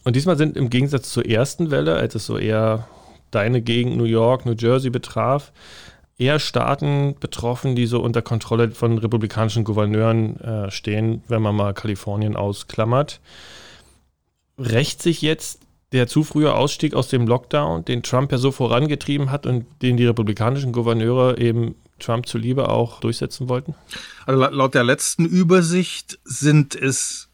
Und 0.05 0.17
diesmal 0.17 0.37
sind 0.37 0.57
im 0.57 0.71
Gegensatz 0.71 1.11
zur 1.11 1.27
ersten 1.27 1.71
Welle, 1.71 1.97
als 1.97 2.15
es 2.15 2.27
so 2.27 2.37
eher 2.37 2.89
deine 3.31 3.63
Gegend 3.63 3.97
New 3.97 4.05
York, 4.05 4.47
New 4.47 4.55
Jersey 4.57 4.91
betraf, 4.91 5.53
eher 6.19 6.39
Staaten 6.39 7.17
betroffen, 7.19 7.75
die 7.75 7.87
so 7.87 8.01
unter 8.01 8.23
Kontrolle 8.23 8.71
von 8.71 8.99
republikanischen 8.99 9.65
Gouverneuren 9.65 10.39
äh, 10.41 10.71
stehen, 10.71 11.23
wenn 11.29 11.43
man 11.43 11.57
mal 11.57 11.75
Kalifornien 11.75 12.37
ausklammert. 12.37 13.21
Rächt 14.59 15.03
sich 15.03 15.23
jetzt 15.23 15.61
der 15.93 16.07
zu 16.07 16.25
frühe 16.25 16.55
Ausstieg 16.55 16.95
aus 16.95 17.09
dem 17.09 17.27
Lockdown, 17.27 17.85
den 17.85 18.03
Trump 18.03 18.33
ja 18.33 18.39
so 18.39 18.51
vorangetrieben 18.51 19.31
hat 19.31 19.47
und 19.47 19.67
den 19.81 19.97
die 19.97 20.07
republikanischen 20.07 20.73
Gouverneure 20.73 21.39
eben 21.39 21.77
Trump 22.01 22.27
zuliebe 22.27 22.69
auch 22.69 23.01
durchsetzen 23.01 23.49
wollten? 23.49 23.75
Also 24.27 24.41
laut 24.41 24.75
der 24.75 24.85
letzten 24.85 25.25
Übersicht 25.25 26.19
sind 26.25 26.75
es 26.75 27.29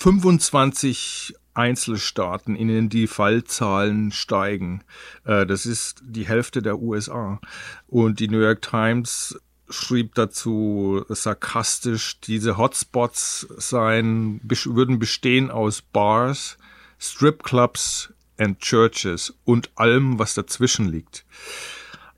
25 0.00 1.34
Einzelstaaten, 1.52 2.56
in 2.56 2.68
denen 2.68 2.88
die 2.88 3.06
Fallzahlen 3.06 4.12
steigen. 4.12 4.82
Äh, 5.24 5.44
das 5.44 5.66
ist 5.66 6.00
die 6.02 6.26
Hälfte 6.26 6.62
der 6.62 6.80
USA. 6.80 7.38
Und 7.86 8.18
die 8.18 8.28
New 8.28 8.40
York 8.40 8.62
Times 8.62 9.38
schrieb 9.68 10.14
dazu 10.14 11.04
sarkastisch, 11.08 12.18
diese 12.20 12.56
Hotspots 12.56 13.46
seien, 13.58 14.40
würden 14.42 14.98
bestehen 14.98 15.50
aus 15.50 15.82
Bars, 15.82 16.56
Stripclubs 16.98 18.12
and 18.38 18.58
Churches 18.60 19.34
und 19.44 19.70
allem, 19.74 20.18
was 20.18 20.32
dazwischen 20.32 20.88
liegt. 20.88 21.26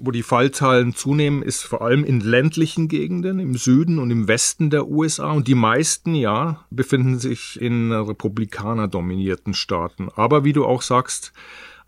Wo 0.04 0.10
die 0.10 0.24
Fallzahlen 0.24 0.94
zunehmen, 0.94 1.42
ist 1.42 1.62
vor 1.62 1.80
allem 1.82 2.02
in 2.02 2.18
ländlichen 2.18 2.88
Gegenden 2.88 3.38
im 3.38 3.56
Süden 3.56 4.00
und 4.00 4.10
im 4.10 4.26
Westen 4.26 4.68
der 4.68 4.88
USA. 4.88 5.30
Und 5.30 5.46
die 5.46 5.54
meisten, 5.54 6.16
ja, 6.16 6.64
befinden 6.70 7.20
sich 7.20 7.60
in 7.60 7.92
republikanerdominierten 7.92 9.54
Staaten. 9.54 10.08
Aber 10.16 10.42
wie 10.42 10.52
du 10.52 10.66
auch 10.66 10.82
sagst, 10.82 11.32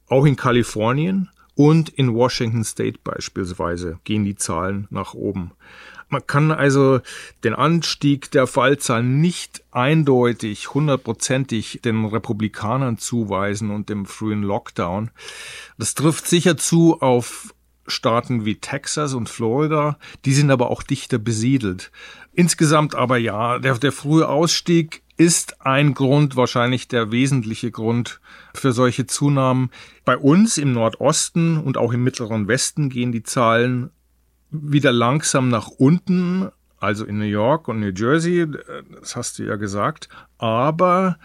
auch 0.07 0.27
in 0.27 0.37
Kalifornien 0.37 1.29
und 1.57 1.89
in 1.89 2.15
Washington 2.15 2.63
State 2.63 3.01
beispielsweise 3.03 3.99
gehen 4.05 4.25
die 4.25 4.37
Zahlen 4.37 4.87
nach 4.91 5.15
oben. 5.15 5.51
Man 6.09 6.27
kann 6.27 6.53
also 6.53 7.01
den 7.43 7.55
Anstieg 7.55 8.31
der 8.31 8.47
Fallzahlen 8.47 9.21
nicht 9.21 9.65
eindeutig, 9.73 10.73
hundertprozentig 10.73 11.81
den 11.85 12.05
Republikanern 12.05 12.99
zuweisen 12.99 13.71
und 13.71 13.89
dem 13.89 14.07
frühen 14.07 14.43
Lockdown. 14.43 15.11
Das 15.79 15.95
trifft 15.95 16.29
sicher 16.29 16.57
zu 16.57 17.01
auf 17.01 17.54
Staaten 17.87 18.45
wie 18.45 18.57
Texas 18.57 19.15
und 19.15 19.29
Florida, 19.29 19.99
die 20.25 20.35
sind 20.35 20.51
aber 20.51 20.71
auch 20.71 20.83
dichter 20.83 21.19
besiedelt. 21.19 21.91
Insgesamt 22.33 22.95
aber 22.95 23.17
ja, 23.19 23.59
der, 23.59 23.79
der 23.79 23.93
frühe 23.93 24.29
Ausstieg 24.29 25.03
ist 25.17 25.61
ein 25.61 25.95
Grund, 25.95 26.37
wahrscheinlich 26.37 26.89
der 26.89 27.13
wesentliche 27.13 27.71
Grund 27.71 28.21
für 28.55 28.73
solche 28.73 29.07
Zunahmen. 29.07 29.71
Bei 30.05 30.17
uns 30.17 30.59
im 30.59 30.73
Nordosten 30.73 31.59
und 31.59 31.77
auch 31.77 31.93
im 31.93 32.03
mittleren 32.03 32.49
Westen 32.49 32.89
gehen 32.89 33.13
die 33.13 33.23
Zahlen 33.23 33.91
wieder 34.51 34.93
langsam 34.93 35.49
nach 35.49 35.69
unten, 35.69 36.51
also 36.79 37.05
in 37.05 37.19
New 37.19 37.25
York 37.25 37.69
und 37.69 37.81
New 37.81 37.93
Jersey, 37.95 38.47
das 39.01 39.17
hast 39.17 39.39
du 39.39 39.45
ja 39.45 39.57
gesagt, 39.57 40.09
aber 40.39 41.19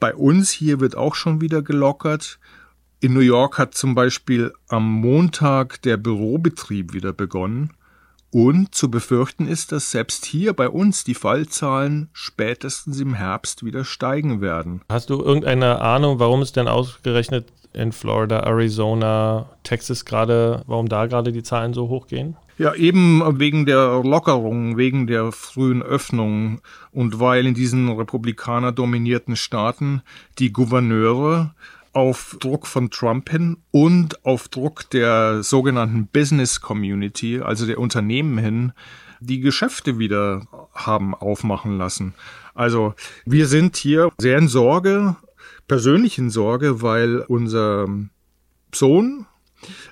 bei 0.00 0.14
uns 0.14 0.50
hier 0.50 0.80
wird 0.80 0.96
auch 0.96 1.14
schon 1.14 1.40
wieder 1.40 1.62
gelockert. 1.62 2.38
In 3.00 3.14
New 3.14 3.20
York 3.20 3.58
hat 3.58 3.74
zum 3.74 3.94
Beispiel 3.94 4.52
am 4.66 4.90
Montag 4.90 5.80
der 5.82 5.96
Bürobetrieb 5.96 6.92
wieder 6.92 7.12
begonnen. 7.12 7.70
Und 8.30 8.74
zu 8.74 8.90
befürchten 8.90 9.46
ist, 9.46 9.70
dass 9.70 9.92
selbst 9.92 10.24
hier 10.24 10.52
bei 10.52 10.68
uns 10.68 11.04
die 11.04 11.14
Fallzahlen 11.14 12.08
spätestens 12.12 12.98
im 13.00 13.14
Herbst 13.14 13.64
wieder 13.64 13.84
steigen 13.84 14.40
werden. 14.40 14.82
Hast 14.88 15.10
du 15.10 15.22
irgendeine 15.22 15.80
Ahnung, 15.80 16.18
warum 16.18 16.42
es 16.42 16.50
denn 16.50 16.66
ausgerechnet 16.66 17.46
in 17.72 17.92
Florida, 17.92 18.40
Arizona, 18.40 19.48
Texas 19.62 20.04
gerade, 20.04 20.64
warum 20.66 20.88
da 20.88 21.06
gerade 21.06 21.30
die 21.30 21.44
Zahlen 21.44 21.74
so 21.74 21.88
hoch 21.88 22.08
gehen? 22.08 22.36
Ja, 22.58 22.74
eben 22.74 23.38
wegen 23.38 23.64
der 23.64 24.02
Lockerung, 24.02 24.76
wegen 24.76 25.06
der 25.06 25.30
frühen 25.30 25.82
Öffnung 25.82 26.60
und 26.90 27.20
weil 27.20 27.46
in 27.46 27.54
diesen 27.54 27.88
republikaner 27.88 28.72
dominierten 28.72 29.36
Staaten 29.36 30.02
die 30.40 30.52
Gouverneure 30.52 31.54
auf 31.98 32.36
Druck 32.38 32.68
von 32.68 32.90
Trump 32.90 33.28
hin 33.28 33.56
und 33.72 34.24
auf 34.24 34.46
Druck 34.46 34.88
der 34.90 35.42
sogenannten 35.42 36.06
Business 36.06 36.60
Community, 36.60 37.40
also 37.40 37.66
der 37.66 37.78
Unternehmen 37.78 38.38
hin, 38.38 38.72
die 39.18 39.40
Geschäfte 39.40 39.98
wieder 39.98 40.46
haben 40.72 41.12
aufmachen 41.12 41.76
lassen. 41.76 42.14
Also 42.54 42.94
wir 43.26 43.48
sind 43.48 43.76
hier 43.76 44.10
sehr 44.18 44.38
in 44.38 44.46
Sorge, 44.46 45.16
persönlich 45.66 46.18
in 46.18 46.30
Sorge, 46.30 46.82
weil 46.82 47.18
unser 47.18 47.88
Sohn 48.72 49.26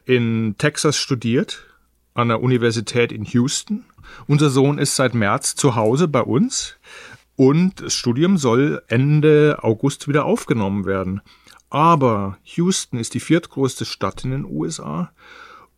in 0.04 0.54
Texas 0.58 0.96
studiert, 0.96 1.66
an 2.14 2.28
der 2.28 2.40
Universität 2.40 3.10
in 3.10 3.25
Houston. 3.25 3.84
Unser 4.28 4.50
Sohn 4.50 4.78
ist 4.78 4.94
seit 4.94 5.12
März 5.12 5.56
zu 5.56 5.75
Hause 5.75 6.06
bei 6.06 6.22
uns 6.22 6.76
und 7.34 7.82
das 7.82 7.94
Studium 7.94 8.38
soll 8.38 8.80
Ende 8.86 9.58
August 9.62 10.06
wieder 10.06 10.25
aufgenommen 10.25 10.86
werden. 10.86 11.20
Aber 11.76 12.38
Houston 12.54 12.99
ist 12.99 13.12
die 13.12 13.21
viertgrößte 13.21 13.85
Stadt 13.85 14.25
in 14.25 14.30
den 14.30 14.47
USA 14.47 15.12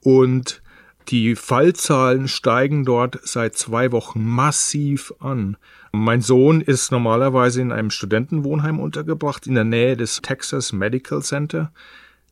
und 0.00 0.62
die 1.08 1.34
Fallzahlen 1.34 2.28
steigen 2.28 2.84
dort 2.84 3.18
seit 3.24 3.56
zwei 3.56 3.90
Wochen 3.90 4.24
massiv 4.24 5.12
an. 5.18 5.56
Mein 5.90 6.20
Sohn 6.20 6.60
ist 6.60 6.92
normalerweise 6.92 7.62
in 7.62 7.72
einem 7.72 7.90
Studentenwohnheim 7.90 8.78
untergebracht 8.78 9.48
in 9.48 9.56
der 9.56 9.64
Nähe 9.64 9.96
des 9.96 10.22
Texas 10.22 10.72
Medical 10.72 11.20
Center. 11.20 11.72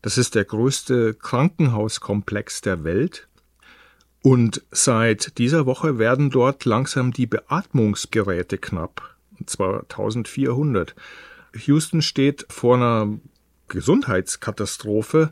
Das 0.00 0.16
ist 0.16 0.37
der 0.37 0.44
größte 0.44 1.14
Krankenhauskomplex 1.14 2.61
der 2.61 2.85
Welt. 2.85 3.26
Und 4.23 4.62
seit 4.70 5.38
dieser 5.38 5.66
Woche 5.66 5.99
werden 5.99 6.30
dort 6.30 6.64
langsam 6.66 7.12
die 7.12 7.26
Beatmungsgeräte 7.26 8.58
knapp. 8.58 9.16
Und 9.40 9.50
zwar 9.50 9.80
1400. 9.80 10.94
Houston 11.66 12.00
steht 12.00 12.46
vor 12.49 12.76
einer 12.76 13.18
Gesundheitskatastrophe 13.68 15.30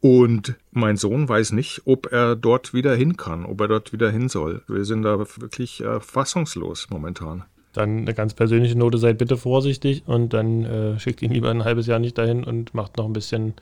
und 0.00 0.54
mein 0.70 0.96
Sohn 0.96 1.28
weiß 1.28 1.52
nicht, 1.52 1.82
ob 1.84 2.12
er 2.12 2.36
dort 2.36 2.72
wieder 2.72 2.94
hin 2.94 3.16
kann, 3.16 3.44
ob 3.44 3.60
er 3.60 3.68
dort 3.68 3.92
wieder 3.92 4.10
hin 4.10 4.28
soll. 4.28 4.62
Wir 4.68 4.84
sind 4.84 5.02
da 5.02 5.18
wirklich 5.18 5.80
äh, 5.82 6.00
fassungslos 6.00 6.88
momentan. 6.90 7.44
Dann 7.72 7.98
eine 7.98 8.14
ganz 8.14 8.34
persönliche 8.34 8.78
Note, 8.78 8.98
seid 8.98 9.18
bitte 9.18 9.36
vorsichtig 9.36 10.04
und 10.06 10.32
dann 10.32 10.64
äh, 10.64 10.98
schickt 10.98 11.22
ihn 11.22 11.32
lieber 11.32 11.50
ein 11.50 11.64
halbes 11.64 11.86
Jahr 11.86 11.98
nicht 11.98 12.16
dahin 12.16 12.44
und 12.44 12.74
macht 12.74 12.96
noch 12.96 13.04
ein 13.04 13.12
bisschen 13.12 13.54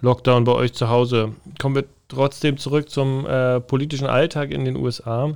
Lockdown 0.00 0.44
bei 0.44 0.52
euch 0.52 0.74
zu 0.74 0.88
Hause. 0.88 1.32
Kommen 1.60 1.76
wir 1.76 1.84
trotzdem 2.08 2.58
zurück 2.58 2.90
zum 2.90 3.24
äh, 3.26 3.60
politischen 3.60 4.06
Alltag 4.06 4.50
in 4.50 4.64
den 4.64 4.76
USA 4.76 5.34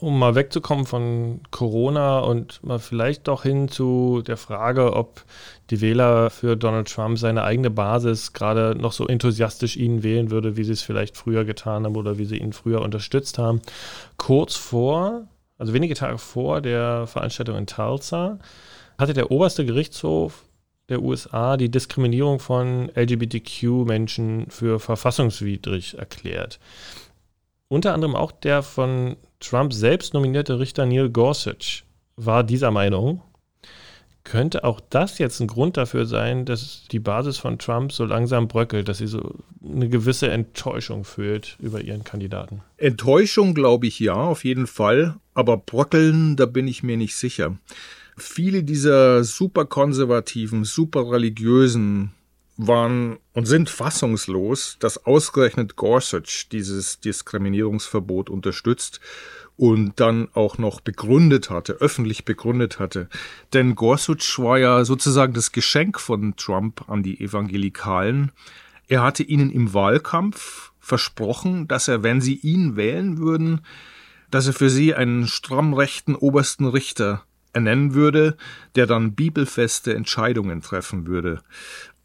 um 0.00 0.18
mal 0.18 0.36
wegzukommen 0.36 0.86
von 0.86 1.40
Corona 1.50 2.20
und 2.20 2.62
mal 2.62 2.78
vielleicht 2.78 3.26
doch 3.26 3.42
hin 3.42 3.68
zu 3.68 4.22
der 4.24 4.36
Frage, 4.36 4.94
ob 4.94 5.24
die 5.70 5.80
Wähler 5.80 6.30
für 6.30 6.56
Donald 6.56 6.88
Trump 6.88 7.18
seine 7.18 7.42
eigene 7.42 7.70
Basis 7.70 8.32
gerade 8.32 8.76
noch 8.76 8.92
so 8.92 9.08
enthusiastisch 9.08 9.76
ihn 9.76 10.04
wählen 10.04 10.30
würde, 10.30 10.56
wie 10.56 10.62
sie 10.62 10.72
es 10.72 10.82
vielleicht 10.82 11.16
früher 11.16 11.44
getan 11.44 11.84
haben 11.84 11.96
oder 11.96 12.16
wie 12.16 12.26
sie 12.26 12.38
ihn 12.38 12.52
früher 12.52 12.80
unterstützt 12.80 13.38
haben. 13.38 13.60
Kurz 14.16 14.54
vor, 14.54 15.26
also 15.58 15.72
wenige 15.72 15.94
Tage 15.94 16.18
vor 16.18 16.60
der 16.60 17.08
Veranstaltung 17.08 17.56
in 17.56 17.66
Tulsa, 17.66 18.38
hatte 18.98 19.14
der 19.14 19.32
oberste 19.32 19.66
Gerichtshof 19.66 20.44
der 20.88 21.02
USA 21.02 21.56
die 21.56 21.70
Diskriminierung 21.70 22.38
von 22.38 22.90
LGBTQ-Menschen 22.94 24.46
für 24.48 24.78
verfassungswidrig 24.78 25.98
erklärt. 25.98 26.60
Unter 27.68 27.92
anderem 27.92 28.16
auch 28.16 28.32
der 28.32 28.62
von 28.62 29.16
Trump 29.40 29.72
selbst 29.72 30.14
nominierte 30.14 30.58
Richter 30.58 30.86
Neil 30.86 31.10
Gorsuch 31.10 31.84
war 32.16 32.42
dieser 32.44 32.70
Meinung. 32.70 33.22
Könnte 34.24 34.64
auch 34.64 34.80
das 34.90 35.18
jetzt 35.18 35.40
ein 35.40 35.46
Grund 35.46 35.78
dafür 35.78 36.04
sein, 36.04 36.44
dass 36.44 36.84
die 36.90 36.98
Basis 36.98 37.38
von 37.38 37.58
Trump 37.58 37.92
so 37.92 38.04
langsam 38.04 38.46
bröckelt, 38.46 38.88
dass 38.88 38.98
sie 38.98 39.06
so 39.06 39.36
eine 39.64 39.88
gewisse 39.88 40.28
Enttäuschung 40.30 41.04
fühlt 41.04 41.56
über 41.60 41.80
ihren 41.80 42.04
Kandidaten? 42.04 42.60
Enttäuschung 42.76 43.54
glaube 43.54 43.86
ich 43.86 44.00
ja, 44.00 44.14
auf 44.14 44.44
jeden 44.44 44.66
Fall. 44.66 45.16
Aber 45.32 45.56
bröckeln, 45.56 46.36
da 46.36 46.44
bin 46.44 46.68
ich 46.68 46.82
mir 46.82 46.98
nicht 46.98 47.16
sicher. 47.16 47.56
Viele 48.18 48.64
dieser 48.64 49.24
super 49.24 49.64
konservativen, 49.64 50.64
super 50.64 51.10
religiösen 51.10 52.12
waren 52.58 53.18
und 53.32 53.46
sind 53.46 53.70
fassungslos, 53.70 54.76
dass 54.80 55.06
ausgerechnet 55.06 55.76
Gorsuch 55.76 56.48
dieses 56.50 57.00
Diskriminierungsverbot 57.00 58.28
unterstützt 58.28 59.00
und 59.56 59.98
dann 60.00 60.28
auch 60.34 60.58
noch 60.58 60.80
begründet 60.80 61.50
hatte, 61.50 61.74
öffentlich 61.74 62.24
begründet 62.24 62.80
hatte. 62.80 63.08
Denn 63.54 63.76
Gorsuch 63.76 64.38
war 64.38 64.58
ja 64.58 64.84
sozusagen 64.84 65.32
das 65.34 65.52
Geschenk 65.52 66.00
von 66.00 66.34
Trump 66.36 66.88
an 66.88 67.04
die 67.04 67.20
Evangelikalen. 67.20 68.32
Er 68.88 69.02
hatte 69.02 69.22
ihnen 69.22 69.50
im 69.50 69.72
Wahlkampf 69.72 70.72
versprochen, 70.80 71.68
dass 71.68 71.86
er, 71.86 72.02
wenn 72.02 72.20
sie 72.20 72.36
ihn 72.36 72.74
wählen 72.74 73.18
würden, 73.18 73.60
dass 74.32 74.48
er 74.48 74.52
für 74.52 74.70
sie 74.70 74.94
einen 74.94 75.28
stramm 75.28 75.74
rechten 75.74 76.16
obersten 76.16 76.66
Richter 76.66 77.22
ernennen 77.52 77.94
würde, 77.94 78.36
der 78.76 78.86
dann 78.86 79.14
bibelfeste 79.14 79.94
Entscheidungen 79.94 80.60
treffen 80.62 81.06
würde. 81.06 81.42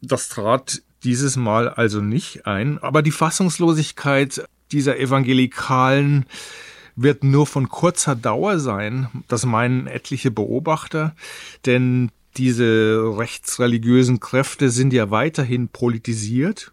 Das 0.06 0.28
trat 0.28 0.82
dieses 1.02 1.36
Mal 1.36 1.68
also 1.68 2.00
nicht 2.00 2.46
ein, 2.46 2.78
aber 2.78 3.02
die 3.02 3.10
Fassungslosigkeit 3.10 4.44
dieser 4.72 4.98
Evangelikalen 4.98 6.26
wird 6.96 7.24
nur 7.24 7.46
von 7.46 7.68
kurzer 7.68 8.14
Dauer 8.14 8.58
sein, 8.58 9.08
das 9.28 9.44
meinen 9.44 9.86
etliche 9.86 10.30
Beobachter, 10.30 11.14
denn 11.66 12.10
diese 12.36 13.16
rechtsreligiösen 13.16 14.20
Kräfte 14.20 14.70
sind 14.70 14.92
ja 14.92 15.10
weiterhin 15.10 15.68
politisiert 15.68 16.72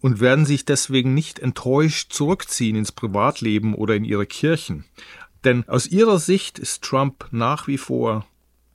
und 0.00 0.20
werden 0.20 0.44
sich 0.44 0.64
deswegen 0.64 1.14
nicht 1.14 1.38
enttäuscht 1.38 2.12
zurückziehen 2.12 2.76
ins 2.76 2.92
Privatleben 2.92 3.74
oder 3.74 3.94
in 3.94 4.04
ihre 4.04 4.26
Kirchen. 4.26 4.84
Denn 5.44 5.68
aus 5.68 5.86
ihrer 5.86 6.18
Sicht 6.18 6.58
ist 6.58 6.82
Trump 6.82 7.26
nach 7.30 7.66
wie 7.66 7.78
vor 7.78 8.26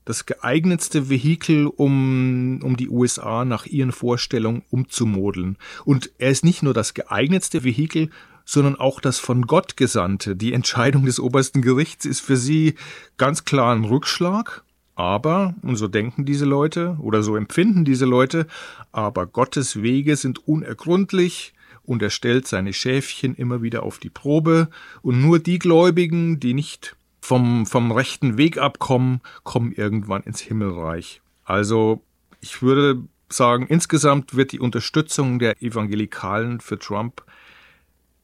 das 0.07 0.25
geeignetste 0.25 1.09
Vehikel, 1.09 1.67
um, 1.67 2.61
um 2.63 2.77
die 2.77 2.87
USA 2.87 3.43
nach 3.43 3.65
ihren 3.65 3.91
Vorstellungen 3.91 4.63
umzumodeln. 4.69 5.57
Und 5.83 6.11
er 6.17 6.29
ist 6.29 6.45
nicht 6.45 6.63
nur 6.63 6.73
das 6.73 6.93
geeignetste 6.93 7.65
Vehikel, 7.65 8.09
sondern 8.45 8.77
auch 8.77 9.01
das 9.01 9.19
von 9.19 9.41
Gott 9.41 9.75
gesandte. 9.75 10.37
Die 10.37 10.53
Entscheidung 10.53 11.05
des 11.05 11.19
obersten 11.19 11.61
Gerichts 11.61 12.05
ist 12.05 12.21
für 12.21 12.37
sie 12.37 12.75
ganz 13.17 13.43
klar 13.43 13.75
ein 13.75 13.83
Rückschlag. 13.83 14.63
Aber, 14.95 15.53
und 15.61 15.75
so 15.75 15.87
denken 15.87 16.25
diese 16.25 16.45
Leute 16.45 16.97
oder 16.99 17.21
so 17.21 17.35
empfinden 17.35 17.85
diese 17.85 18.05
Leute, 18.05 18.47
aber 18.91 19.27
Gottes 19.27 19.83
Wege 19.83 20.15
sind 20.15 20.47
unergründlich 20.47 21.53
und 21.83 22.01
er 22.01 22.09
stellt 22.09 22.47
seine 22.47 22.73
Schäfchen 22.73 23.35
immer 23.35 23.61
wieder 23.61 23.83
auf 23.83 23.99
die 23.99 24.09
Probe 24.09 24.69
und 25.03 25.21
nur 25.21 25.37
die 25.37 25.59
Gläubigen, 25.59 26.39
die 26.39 26.55
nicht 26.55 26.96
vom, 27.27 27.65
vom 27.65 27.91
rechten 27.91 28.37
Weg 28.37 28.57
abkommen, 28.57 29.19
kommen 29.43 29.73
irgendwann 29.73 30.23
ins 30.23 30.39
Himmelreich. 30.39 31.21
Also 31.43 32.01
ich 32.39 32.61
würde 32.61 33.03
sagen, 33.27 33.67
insgesamt 33.67 34.37
wird 34.37 34.53
die 34.53 34.61
Unterstützung 34.61 35.37
der 35.37 35.61
Evangelikalen 35.61 36.61
für 36.61 36.79
Trump 36.79 37.23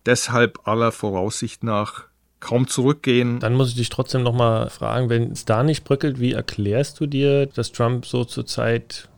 deshalb 0.05 0.69
aller 0.69 0.93
Voraussicht 0.93 1.65
nach 1.65 2.05
kaum 2.39 2.65
zurückgehen. 2.69 3.41
Dann 3.41 3.55
muss 3.55 3.72
ich 3.72 3.75
dich 3.75 3.89
trotzdem 3.89 4.24
nochmal 4.24 4.69
fragen, 4.69 5.10
wenn 5.10 5.31
es 5.33 5.43
da 5.43 5.63
nicht 5.63 5.83
bröckelt, 5.83 6.22
wie 6.22 6.31
erklärst 6.31 7.01
du 7.01 7.05
dir, 7.05 7.48
dass 7.48 7.74
Trump 7.74 8.05
so 8.05 8.24
zurzeit, 8.24 9.10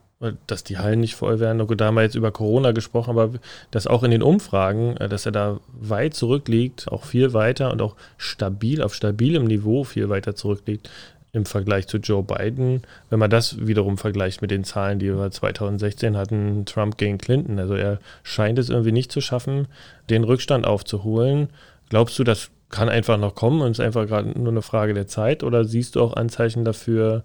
dass 0.48 0.64
die 0.64 0.78
Hallen 0.78 1.00
nicht 1.00 1.16
voll 1.16 1.40
werden? 1.40 1.62
Okay, 1.62 1.76
da 1.76 1.86
haben 1.86 1.96
wir 1.96 2.04
jetzt 2.04 2.16
über 2.16 2.32
Corona 2.32 2.72
gesprochen, 2.72 3.12
aber 3.12 3.32
dass 3.72 3.88
auch 3.88 4.04
in 4.04 4.12
den 4.12 4.24
Umfragen, 4.24 4.98
äh, 4.98 5.10
dass 5.10 5.26
er 5.26 5.32
da 5.32 5.60
weit 5.80 6.14
zurückliegt, 6.14 6.92
auch 6.92 7.04
viel 7.04 7.34
weiter 7.34 7.72
und 7.72 7.82
auch 7.82 7.96
stabil, 8.18 8.82
auf 8.82 8.94
stabilem 8.94 9.46
Niveau 9.46 9.84
viel 9.84 10.10
weiter 10.10 10.36
zurückliegt 10.36 10.90
im 11.36 11.46
Vergleich 11.46 11.88
zu 11.88 11.98
Joe 11.98 12.24
Biden. 12.24 12.82
Wenn 13.10 13.20
man 13.20 13.30
das 13.30 13.68
wiederum 13.68 13.98
vergleicht 13.98 14.42
mit 14.42 14.52
den 14.52 14.64
Zahlen, 14.64 15.00
die 15.00 15.14
wir 15.14 15.32
2016 15.32 16.16
hatten, 16.16 16.66
Trump 16.66 16.98
gegen 16.98 17.18
Clinton. 17.18 17.60
Also 17.60 17.76
er 17.76 18.00
scheint 18.24 18.58
es 18.58 18.70
irgendwie 18.70 18.94
nicht 18.94 19.12
zu 19.12 19.20
schaffen, 19.20 19.68
den 20.10 20.24
Rückstand 20.24 20.66
aufzuholen. 20.66 21.50
Glaubst 21.90 22.18
du, 22.18 22.24
das 22.24 22.52
kann 22.70 22.90
einfach 22.90 23.18
noch 23.18 23.36
kommen 23.36 23.62
und 23.62 23.72
ist 23.72 23.82
einfach 23.82 24.08
gerade 24.08 24.30
nur 24.40 24.52
eine 24.52 24.62
Frage 24.62 24.94
der 24.94 25.08
Zeit? 25.08 25.44
Oder 25.44 25.66
siehst 25.66 25.96
du 25.96 26.02
auch 26.02 26.16
Anzeichen 26.16 26.64
dafür, 26.64 27.24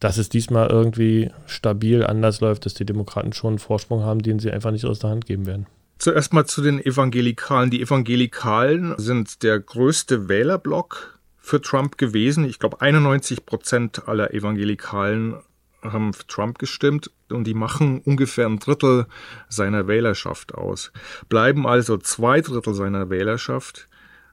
dass 0.00 0.16
es 0.16 0.28
diesmal 0.28 0.68
irgendwie 0.68 1.30
stabil 1.46 2.04
anders 2.04 2.40
läuft, 2.40 2.66
dass 2.66 2.74
die 2.74 2.86
Demokraten 2.86 3.32
schon 3.32 3.50
einen 3.50 3.58
Vorsprung 3.58 4.02
haben, 4.02 4.22
den 4.22 4.38
sie 4.38 4.50
einfach 4.50 4.72
nicht 4.72 4.86
aus 4.86 4.98
der 4.98 5.10
Hand 5.10 5.26
geben 5.26 5.46
werden? 5.46 5.66
Zuerst 5.98 6.32
mal 6.32 6.46
zu 6.46 6.62
den 6.62 6.80
Evangelikalen. 6.80 7.70
Die 7.70 7.82
Evangelikalen 7.82 8.94
sind 8.96 9.42
der 9.42 9.60
größte 9.60 10.30
Wählerblock 10.30 11.20
für 11.38 11.60
Trump 11.60 11.98
gewesen. 11.98 12.46
Ich 12.46 12.58
glaube, 12.58 12.80
91 12.80 13.44
Prozent 13.44 14.08
aller 14.08 14.32
Evangelikalen 14.32 15.36
haben 15.82 16.14
für 16.14 16.26
Trump 16.26 16.58
gestimmt 16.58 17.10
und 17.28 17.44
die 17.44 17.54
machen 17.54 18.00
ungefähr 18.00 18.46
ein 18.46 18.58
Drittel 18.58 19.06
seiner 19.48 19.86
Wählerschaft 19.86 20.54
aus. 20.54 20.92
Bleiben 21.28 21.66
also 21.66 21.98
zwei 21.98 22.40
Drittel 22.40 22.74
seiner 22.74 23.10
Wählerschaft, 23.10 23.88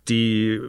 die 0.08 0.62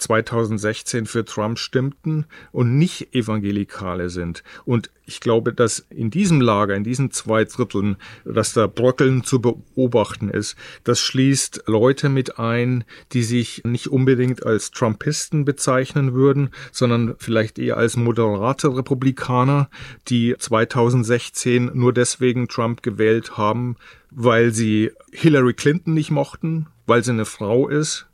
2016 0.00 1.06
für 1.06 1.24
Trump 1.24 1.58
stimmten 1.58 2.26
und 2.52 2.78
nicht 2.78 3.14
Evangelikale 3.14 4.10
sind. 4.10 4.42
Und 4.64 4.90
ich 5.10 5.20
glaube, 5.20 5.52
dass 5.52 5.86
in 5.90 6.10
diesem 6.10 6.40
Lager, 6.40 6.76
in 6.76 6.84
diesen 6.84 7.10
zwei 7.10 7.44
Dritteln, 7.44 7.96
dass 8.24 8.52
da 8.52 8.66
Bröckeln 8.68 9.24
zu 9.24 9.40
beobachten 9.40 10.28
ist. 10.28 10.56
Das 10.84 11.00
schließt 11.00 11.64
Leute 11.66 12.08
mit 12.08 12.38
ein, 12.38 12.84
die 13.12 13.24
sich 13.24 13.62
nicht 13.64 13.88
unbedingt 13.88 14.46
als 14.46 14.70
Trumpisten 14.70 15.44
bezeichnen 15.44 16.14
würden, 16.14 16.50
sondern 16.70 17.16
vielleicht 17.18 17.58
eher 17.58 17.76
als 17.76 17.96
moderate 17.96 18.74
Republikaner, 18.76 19.68
die 20.08 20.36
2016 20.38 21.72
nur 21.74 21.92
deswegen 21.92 22.46
Trump 22.46 22.82
gewählt 22.82 23.36
haben, 23.36 23.76
weil 24.10 24.52
sie 24.52 24.92
Hillary 25.12 25.54
Clinton 25.54 25.94
nicht 25.94 26.10
mochten, 26.10 26.68
weil 26.86 27.02
sie 27.02 27.10
eine 27.10 27.24
Frau 27.24 27.68
ist, 27.68 28.09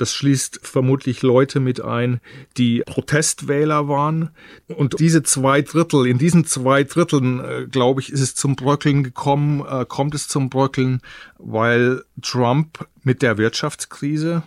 das 0.00 0.14
schließt 0.14 0.60
vermutlich 0.62 1.22
Leute 1.22 1.60
mit 1.60 1.82
ein, 1.82 2.20
die 2.56 2.82
Protestwähler 2.86 3.88
waren. 3.88 4.30
Und 4.68 5.00
diese 5.00 5.22
zwei 5.22 5.62
Drittel, 5.62 6.06
in 6.06 6.18
diesen 6.18 6.44
zwei 6.44 6.84
Dritteln, 6.84 7.40
äh, 7.40 7.66
glaube 7.70 8.00
ich, 8.00 8.12
ist 8.12 8.20
es 8.20 8.34
zum 8.34 8.56
Bröckeln 8.56 9.02
gekommen, 9.02 9.64
äh, 9.68 9.84
kommt 9.86 10.14
es 10.14 10.28
zum 10.28 10.48
Bröckeln, 10.48 11.00
weil 11.38 12.04
Trump 12.22 12.86
mit 13.02 13.22
der 13.22 13.38
Wirtschaftskrise 13.38 14.42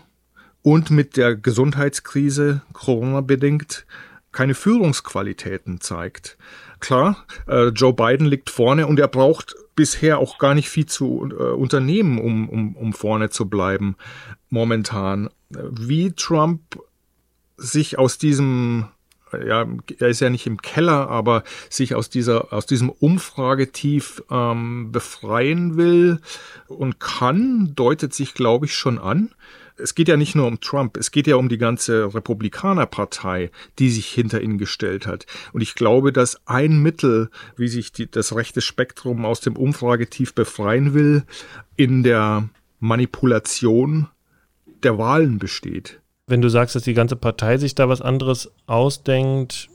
und 0.64 0.90
mit 0.92 1.18
der 1.18 1.36
Gesundheitskrise, 1.36 2.62
Corona 2.74 3.22
bedingt, 3.22 3.86
keine 4.32 4.56
Führungsqualitäten 4.56 5.82
zeigt. 5.82 6.38
Klar, 6.80 7.26
äh, 7.48 7.68
Joe 7.68 7.94
Biden 7.94 8.26
liegt 8.26 8.50
vorne 8.50 8.88
und 8.88 9.00
er 9.00 9.08
braucht 9.08 9.56
bisher 9.76 10.20
auch 10.20 10.38
gar 10.38 10.56
nicht 10.56 10.70
viel 10.70 10.86
zu 10.86 11.18
unternehmen, 11.18 12.20
um, 12.20 12.50
um, 12.50 12.76
um 12.76 12.94
vorne 12.94 13.30
zu 13.30 13.50
bleiben 13.50 13.96
momentan. 14.50 15.30
Wie 15.72 16.12
Trump 16.14 16.62
sich 17.58 17.98
aus 18.00 18.18
diesem 18.18 18.88
ja, 19.34 19.66
er 20.00 20.10
ist 20.10 20.20
ja 20.20 20.30
nicht 20.30 20.46
im 20.46 20.62
Keller, 20.62 21.10
aber 21.10 21.46
sich 21.70 21.96
aus 21.96 22.10
dieser, 22.10 22.52
aus 22.52 22.66
diesem 22.66 22.90
Umfragetief 22.90 24.22
ähm, 24.30 24.92
befreien 24.92 25.78
will 25.78 26.20
und 26.68 27.00
kann, 27.00 27.72
deutet 27.74 28.14
sich, 28.14 28.34
glaube 28.34 28.66
ich, 28.66 28.76
schon 28.76 29.00
an 29.00 29.34
es 29.82 29.96
geht 29.96 30.08
ja 30.08 30.18
nicht 30.18 30.36
nur 30.36 30.48
um 30.48 30.60
Trump, 30.60 30.98
es 30.98 31.12
geht 31.12 31.28
ja 31.28 31.36
um 31.36 31.50
die 31.50 31.58
ganze 31.58 32.14
Republikanerpartei, 32.14 33.52
die 33.80 33.90
sich 33.90 34.08
hinter 34.08 34.42
ihn 34.42 34.58
gestellt 34.58 35.08
hat. 35.08 35.26
Und 35.54 35.62
ich 35.62 35.76
glaube, 35.76 36.14
dass 36.14 36.42
ein 36.48 36.82
Mittel, 36.82 37.30
wie 37.58 37.68
sich 37.68 37.92
die, 37.92 38.10
das 38.10 38.36
rechte 38.36 38.62
Spektrum 38.62 39.26
aus 39.26 39.42
dem 39.42 39.56
Umfragetief 39.56 40.34
befreien 40.34 40.94
will, 40.94 41.24
in 41.76 42.04
der 42.04 42.50
Manipulation 42.80 44.08
der 44.84 44.98
Wahlen 44.98 45.40
besteht. 45.40 46.00
Wenn 46.28 46.42
du 46.42 46.50
sagst, 46.50 46.76
dass 46.76 46.84
die 46.84 46.94
ganze 46.94 47.16
Partei 47.16 47.58
sich 47.58 47.76
da 47.76 47.90
was 47.90 48.02
anderes 48.02 48.52
ausdenkt, 48.68 49.70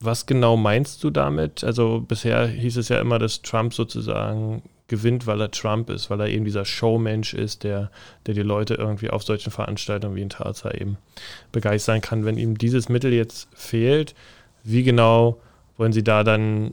was 0.00 0.26
genau 0.26 0.56
meinst 0.56 1.02
du 1.04 1.10
damit? 1.10 1.64
Also 1.64 2.00
bisher 2.00 2.46
hieß 2.46 2.76
es 2.76 2.88
ja 2.88 3.00
immer, 3.00 3.18
dass 3.18 3.42
Trump 3.42 3.74
sozusagen 3.74 4.62
gewinnt, 4.86 5.26
weil 5.26 5.40
er 5.40 5.50
Trump 5.50 5.88
ist, 5.88 6.10
weil 6.10 6.20
er 6.20 6.28
eben 6.28 6.44
dieser 6.44 6.64
Showmensch 6.64 7.34
ist, 7.34 7.64
der, 7.64 7.90
der 8.26 8.34
die 8.34 8.42
Leute 8.42 8.74
irgendwie 8.74 9.10
auf 9.10 9.22
solchen 9.22 9.50
Veranstaltungen 9.50 10.14
wie 10.14 10.22
in 10.22 10.28
Tarza 10.28 10.72
eben 10.72 10.98
begeistern 11.52 12.00
kann. 12.00 12.24
Wenn 12.24 12.36
ihm 12.36 12.58
dieses 12.58 12.88
Mittel 12.88 13.12
jetzt 13.12 13.48
fehlt, 13.54 14.14
wie 14.62 14.82
genau 14.82 15.40
wollen 15.76 15.92
sie 15.92 16.04
da 16.04 16.22
dann 16.22 16.72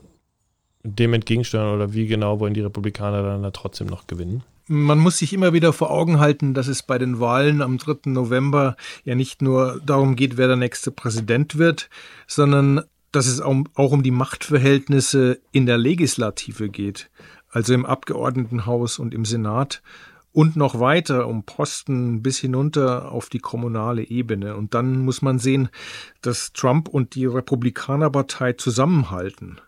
dem 0.84 1.14
entgegensteuern 1.14 1.74
oder 1.74 1.94
wie 1.94 2.06
genau 2.06 2.40
wollen 2.40 2.54
die 2.54 2.60
Republikaner 2.60 3.22
dann 3.22 3.42
da 3.42 3.50
trotzdem 3.50 3.86
noch 3.86 4.06
gewinnen? 4.06 4.42
Man 4.66 4.98
muss 4.98 5.18
sich 5.18 5.32
immer 5.32 5.52
wieder 5.52 5.72
vor 5.72 5.90
Augen 5.90 6.20
halten, 6.20 6.54
dass 6.54 6.68
es 6.68 6.82
bei 6.82 6.98
den 6.98 7.20
Wahlen 7.20 7.62
am 7.62 7.78
3. 7.78 8.10
November 8.10 8.76
ja 9.04 9.14
nicht 9.14 9.42
nur 9.42 9.80
darum 9.84 10.16
geht, 10.16 10.36
wer 10.36 10.46
der 10.46 10.56
nächste 10.56 10.90
Präsident 10.90 11.58
wird, 11.58 11.90
sondern 12.26 12.82
dass 13.10 13.26
es 13.26 13.40
auch 13.40 13.92
um 13.92 14.02
die 14.02 14.10
Machtverhältnisse 14.10 15.40
in 15.50 15.66
der 15.66 15.78
Legislative 15.78 16.70
geht 16.70 17.10
also 17.52 17.74
im 17.74 17.86
Abgeordnetenhaus 17.86 18.98
und 18.98 19.14
im 19.14 19.24
Senat 19.24 19.82
und 20.32 20.56
noch 20.56 20.80
weiter 20.80 21.28
um 21.28 21.44
Posten 21.44 22.22
bis 22.22 22.38
hinunter 22.38 23.12
auf 23.12 23.28
die 23.28 23.38
kommunale 23.38 24.02
Ebene. 24.02 24.56
Und 24.56 24.72
dann 24.74 25.04
muss 25.04 25.20
man 25.20 25.38
sehen, 25.38 25.68
dass 26.22 26.54
Trump 26.54 26.88
und 26.88 27.14
die 27.14 27.26
Republikanerpartei 27.26 28.54
zusammenhalten. 28.54 29.60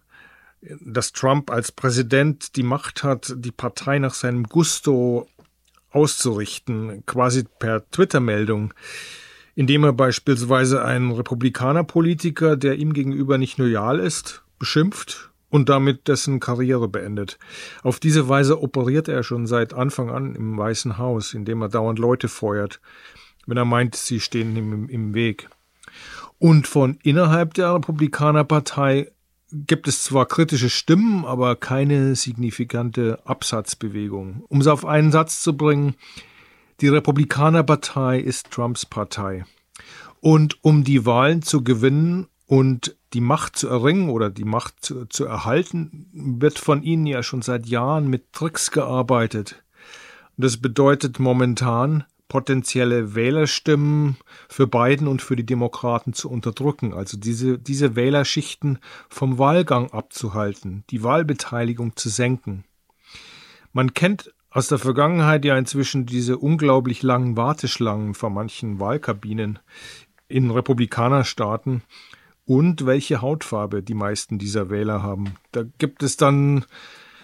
Dass 0.80 1.12
Trump 1.12 1.50
als 1.50 1.72
Präsident 1.72 2.56
die 2.56 2.62
Macht 2.62 3.02
hat, 3.02 3.34
die 3.36 3.52
Partei 3.52 3.98
nach 3.98 4.14
seinem 4.14 4.44
Gusto 4.44 5.28
auszurichten, 5.90 7.04
quasi 7.06 7.44
per 7.58 7.88
Twitter-Meldung, 7.90 8.74
indem 9.54 9.84
er 9.84 9.92
beispielsweise 9.92 10.84
einen 10.84 11.12
Republikanerpolitiker, 11.12 12.56
der 12.56 12.76
ihm 12.76 12.92
gegenüber 12.92 13.38
nicht 13.38 13.58
loyal 13.58 14.00
ist, 14.00 14.42
beschimpft 14.58 15.30
und 15.50 15.68
damit 15.68 16.08
dessen 16.08 16.40
Karriere 16.40 16.88
beendet. 16.88 17.38
Auf 17.82 18.00
diese 18.00 18.28
Weise 18.28 18.60
operiert 18.60 19.06
er 19.06 19.22
schon 19.22 19.46
seit 19.46 19.72
Anfang 19.72 20.10
an 20.10 20.34
im 20.34 20.58
Weißen 20.58 20.98
Haus, 20.98 21.32
indem 21.32 21.62
er 21.62 21.68
dauernd 21.68 22.00
Leute 22.00 22.28
feuert, 22.28 22.80
wenn 23.46 23.56
er 23.56 23.64
meint, 23.64 23.94
sie 23.94 24.20
stehen 24.20 24.56
ihm 24.56 24.88
im 24.88 25.14
Weg. 25.14 25.48
Und 26.38 26.66
von 26.66 26.98
innerhalb 27.02 27.54
der 27.54 27.74
Republikanerpartei 27.74 29.12
gibt 29.54 29.88
es 29.88 30.02
zwar 30.02 30.26
kritische 30.26 30.68
Stimmen, 30.68 31.24
aber 31.24 31.56
keine 31.56 32.16
signifikante 32.16 33.20
Absatzbewegung. 33.24 34.44
Um 34.48 34.60
es 34.60 34.66
auf 34.66 34.84
einen 34.84 35.12
Satz 35.12 35.42
zu 35.42 35.56
bringen, 35.56 35.94
die 36.80 36.88
Republikanerpartei 36.88 38.18
ist 38.18 38.50
Trumps 38.50 38.84
Partei. 38.84 39.44
Und 40.20 40.58
um 40.62 40.82
die 40.82 41.06
Wahlen 41.06 41.42
zu 41.42 41.62
gewinnen 41.62 42.26
und 42.46 42.96
die 43.12 43.20
Macht 43.20 43.56
zu 43.56 43.68
erringen 43.68 44.10
oder 44.10 44.28
die 44.28 44.44
Macht 44.44 44.84
zu, 44.84 45.06
zu 45.06 45.24
erhalten, 45.24 46.08
wird 46.12 46.58
von 46.58 46.82
ihnen 46.82 47.06
ja 47.06 47.22
schon 47.22 47.42
seit 47.42 47.66
Jahren 47.66 48.08
mit 48.08 48.32
Tricks 48.32 48.70
gearbeitet. 48.70 49.62
Das 50.36 50.56
bedeutet 50.56 51.20
momentan, 51.20 52.04
potenzielle 52.34 53.14
Wählerstimmen 53.14 54.16
für 54.48 54.66
Biden 54.66 55.06
und 55.06 55.22
für 55.22 55.36
die 55.36 55.46
Demokraten 55.46 56.14
zu 56.14 56.28
unterdrücken, 56.28 56.92
also 56.92 57.16
diese, 57.16 57.60
diese 57.60 57.94
Wählerschichten 57.94 58.80
vom 59.08 59.38
Wahlgang 59.38 59.92
abzuhalten, 59.92 60.82
die 60.90 61.04
Wahlbeteiligung 61.04 61.94
zu 61.94 62.08
senken. 62.08 62.64
Man 63.72 63.94
kennt 63.94 64.34
aus 64.50 64.66
der 64.66 64.78
Vergangenheit 64.78 65.44
ja 65.44 65.56
inzwischen 65.56 66.06
diese 66.06 66.36
unglaublich 66.36 67.04
langen 67.04 67.36
Warteschlangen 67.36 68.14
vor 68.14 68.30
manchen 68.30 68.80
Wahlkabinen 68.80 69.60
in 70.26 70.50
Republikanerstaaten 70.50 71.84
und 72.46 72.84
welche 72.84 73.22
Hautfarbe 73.22 73.80
die 73.84 73.94
meisten 73.94 74.40
dieser 74.40 74.70
Wähler 74.70 75.04
haben. 75.04 75.36
Da 75.52 75.62
gibt 75.78 76.02
es 76.02 76.16
dann 76.16 76.64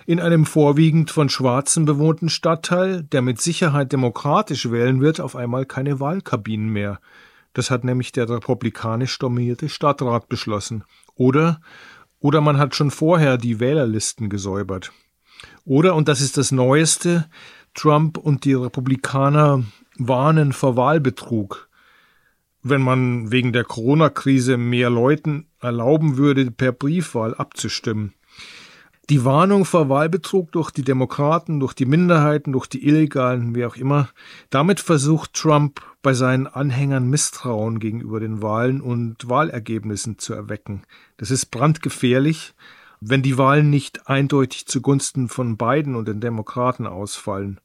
in 0.07 0.21
einem 0.21 0.47
vorwiegend 0.47 1.11
von 1.11 1.29
Schwarzen 1.29 1.85
bewohnten 1.85 2.29
Stadtteil, 2.29 3.03
der 3.03 3.23
mit 3.23 3.41
Sicherheit 3.41 3.93
demokratisch 3.93 4.71
wählen 4.71 5.01
wird, 5.01 5.21
auf 5.21 5.37
einmal 5.37 5.67
keine 5.67 6.01
Wahlkabinen 6.01 6.69
mehr. 6.69 7.01
Das 7.53 7.71
hat 7.71 7.85
nämlich 7.85 8.13
der 8.13 8.29
republikanisch 8.29 9.19
dominierte 9.19 9.69
Stadtrat 9.69 10.29
beschlossen. 10.29 10.85
Oder, 11.15 11.61
oder 12.21 12.41
man 12.41 12.59
hat 12.59 12.75
schon 12.75 12.91
vorher 12.91 13.39
die 13.39 13.61
Wählerlisten 13.61 14.31
gesäubert. 14.31 14.93
Oder, 15.65 15.95
und 15.95 16.09
das 16.09 16.21
ist 16.21 16.37
das 16.37 16.53
Neueste, 16.53 17.29
Trump 17.75 18.19
und 18.19 18.45
die 18.45 18.55
Republikaner 18.55 19.65
warnen 19.99 20.53
vor 20.53 20.77
Wahlbetrug. 20.77 21.69
Wenn 22.63 22.83
man 22.83 23.33
wegen 23.33 23.53
der 23.53 23.65
Corona-Krise 23.65 24.57
mehr 24.57 24.91
Leuten 24.91 25.47
erlauben 25.61 26.17
würde, 26.17 26.51
per 26.51 26.73
Briefwahl 26.73 27.35
abzustimmen. 27.35 28.13
Die 29.11 29.25
Warnung 29.25 29.65
vor 29.65 29.89
Wahlbetrug 29.89 30.53
durch 30.53 30.71
die 30.71 30.85
Demokraten, 30.85 31.59
durch 31.59 31.75
die 31.75 31.85
Minderheiten, 31.85 32.53
durch 32.53 32.69
die 32.69 32.87
Illegalen, 32.87 33.57
wie 33.57 33.67
auch 33.67 33.75
immer, 33.75 34.09
damit 34.51 34.79
versucht 34.79 35.35
Trump 35.35 35.81
bei 36.01 36.15
seinen 36.15 36.47
Anhängern 36.47 37.11
Misstrauen 37.11 37.81
gegenüber 37.81 38.21
den 38.21 38.41
Wahlen 38.41 38.81
und 38.81 39.29
Wahlergebnissen 39.29 40.19
zu 40.19 40.33
erwecken. 40.33 40.85
Das 41.17 41.33
ist 41.33 41.47
brandgefährlich, 41.47 42.55
wenn 43.01 43.21
die 43.21 43.37
Wahlen 43.37 43.69
nicht 43.69 44.09
eindeutig 44.09 44.67
zugunsten 44.67 45.29
von 45.29 45.57
Biden 45.57 45.97
und 45.97 46.07
den 46.07 46.21
Demokraten 46.21 46.87
ausfallen. 46.87 47.61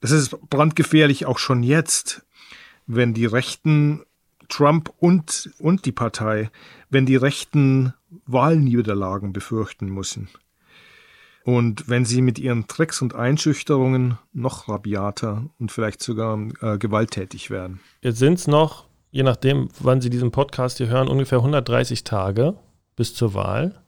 Das 0.00 0.10
ist 0.10 0.36
brandgefährlich 0.50 1.26
auch 1.26 1.38
schon 1.38 1.62
jetzt, 1.62 2.26
wenn 2.88 3.14
die 3.14 3.26
Rechten 3.26 4.02
Trump 4.48 4.92
und, 4.98 5.50
und 5.60 5.86
die 5.86 5.92
Partei, 5.92 6.50
wenn 6.90 7.06
die 7.06 7.16
Rechten 7.16 7.94
Wahlniederlagen 8.26 9.32
befürchten 9.32 9.86
müssen. 9.86 10.28
Und 11.44 11.88
wenn 11.88 12.04
sie 12.04 12.20
mit 12.20 12.38
ihren 12.38 12.66
Tricks 12.66 13.00
und 13.00 13.14
Einschüchterungen 13.14 14.18
noch 14.32 14.68
rabiater 14.68 15.46
und 15.58 15.72
vielleicht 15.72 16.02
sogar 16.02 16.38
äh, 16.60 16.76
gewalttätig 16.76 17.50
werden. 17.50 17.80
Jetzt 18.02 18.18
sind 18.18 18.34
es 18.34 18.46
noch, 18.46 18.86
je 19.10 19.22
nachdem, 19.22 19.68
wann 19.80 20.00
Sie 20.00 20.10
diesen 20.10 20.32
Podcast 20.32 20.78
hier 20.78 20.88
hören, 20.88 21.08
ungefähr 21.08 21.38
130 21.38 22.04
Tage 22.04 22.54
bis 22.94 23.14
zur 23.14 23.32
Wahl. 23.32 23.82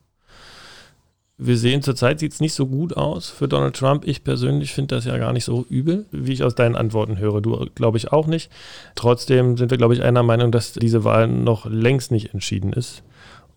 Wir 1.38 1.56
sehen 1.56 1.82
zurzeit 1.82 2.20
sieht 2.20 2.32
es 2.32 2.40
nicht 2.40 2.54
so 2.54 2.66
gut 2.66 2.96
aus 2.96 3.30
für 3.30 3.48
Donald 3.48 3.74
Trump. 3.74 4.06
Ich 4.06 4.22
persönlich 4.22 4.72
finde 4.72 4.94
das 4.94 5.06
ja 5.06 5.16
gar 5.18 5.32
nicht 5.32 5.44
so 5.44 5.64
übel, 5.68 6.06
wie 6.12 6.32
ich 6.32 6.44
aus 6.44 6.54
deinen 6.54 6.76
Antworten 6.76 7.18
höre. 7.18 7.40
Du 7.40 7.66
glaube 7.74 7.98
ich 7.98 8.12
auch 8.12 8.26
nicht. 8.26 8.50
Trotzdem 8.94 9.56
sind 9.56 9.70
wir, 9.70 9.78
glaube 9.78 9.94
ich, 9.94 10.02
einer 10.02 10.22
Meinung, 10.22 10.52
dass 10.52 10.74
diese 10.74 11.04
Wahl 11.04 11.26
noch 11.26 11.66
längst 11.66 12.12
nicht 12.12 12.32
entschieden 12.32 12.72
ist. 12.72 13.02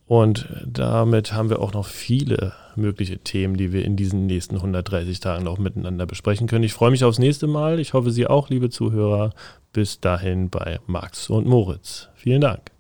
Und 0.08 0.48
damit 0.66 1.34
haben 1.34 1.50
wir 1.50 1.60
auch 1.60 1.74
noch 1.74 1.88
viele 1.88 2.54
mögliche 2.76 3.18
Themen, 3.18 3.58
die 3.58 3.74
wir 3.74 3.84
in 3.84 3.96
diesen 3.96 4.28
nächsten 4.28 4.56
130 4.56 5.20
Tagen 5.20 5.44
noch 5.44 5.58
miteinander 5.58 6.06
besprechen 6.06 6.48
können. 6.48 6.64
Ich 6.64 6.74
freue 6.74 6.92
mich 6.92 7.04
aufs 7.04 7.20
nächste 7.20 7.48
Mal. 7.48 7.80
Ich 7.80 7.94
hoffe, 7.94 8.12
Sie 8.12 8.28
auch, 8.28 8.50
liebe 8.50 8.70
Zuhörer. 8.70 9.34
Bis 9.74 10.00
dahin 10.00 10.50
bei 10.50 10.80
Max 10.86 11.30
und 11.30 11.48
Moritz. 11.48 12.10
Vielen 12.16 12.42
Dank. 12.42 12.75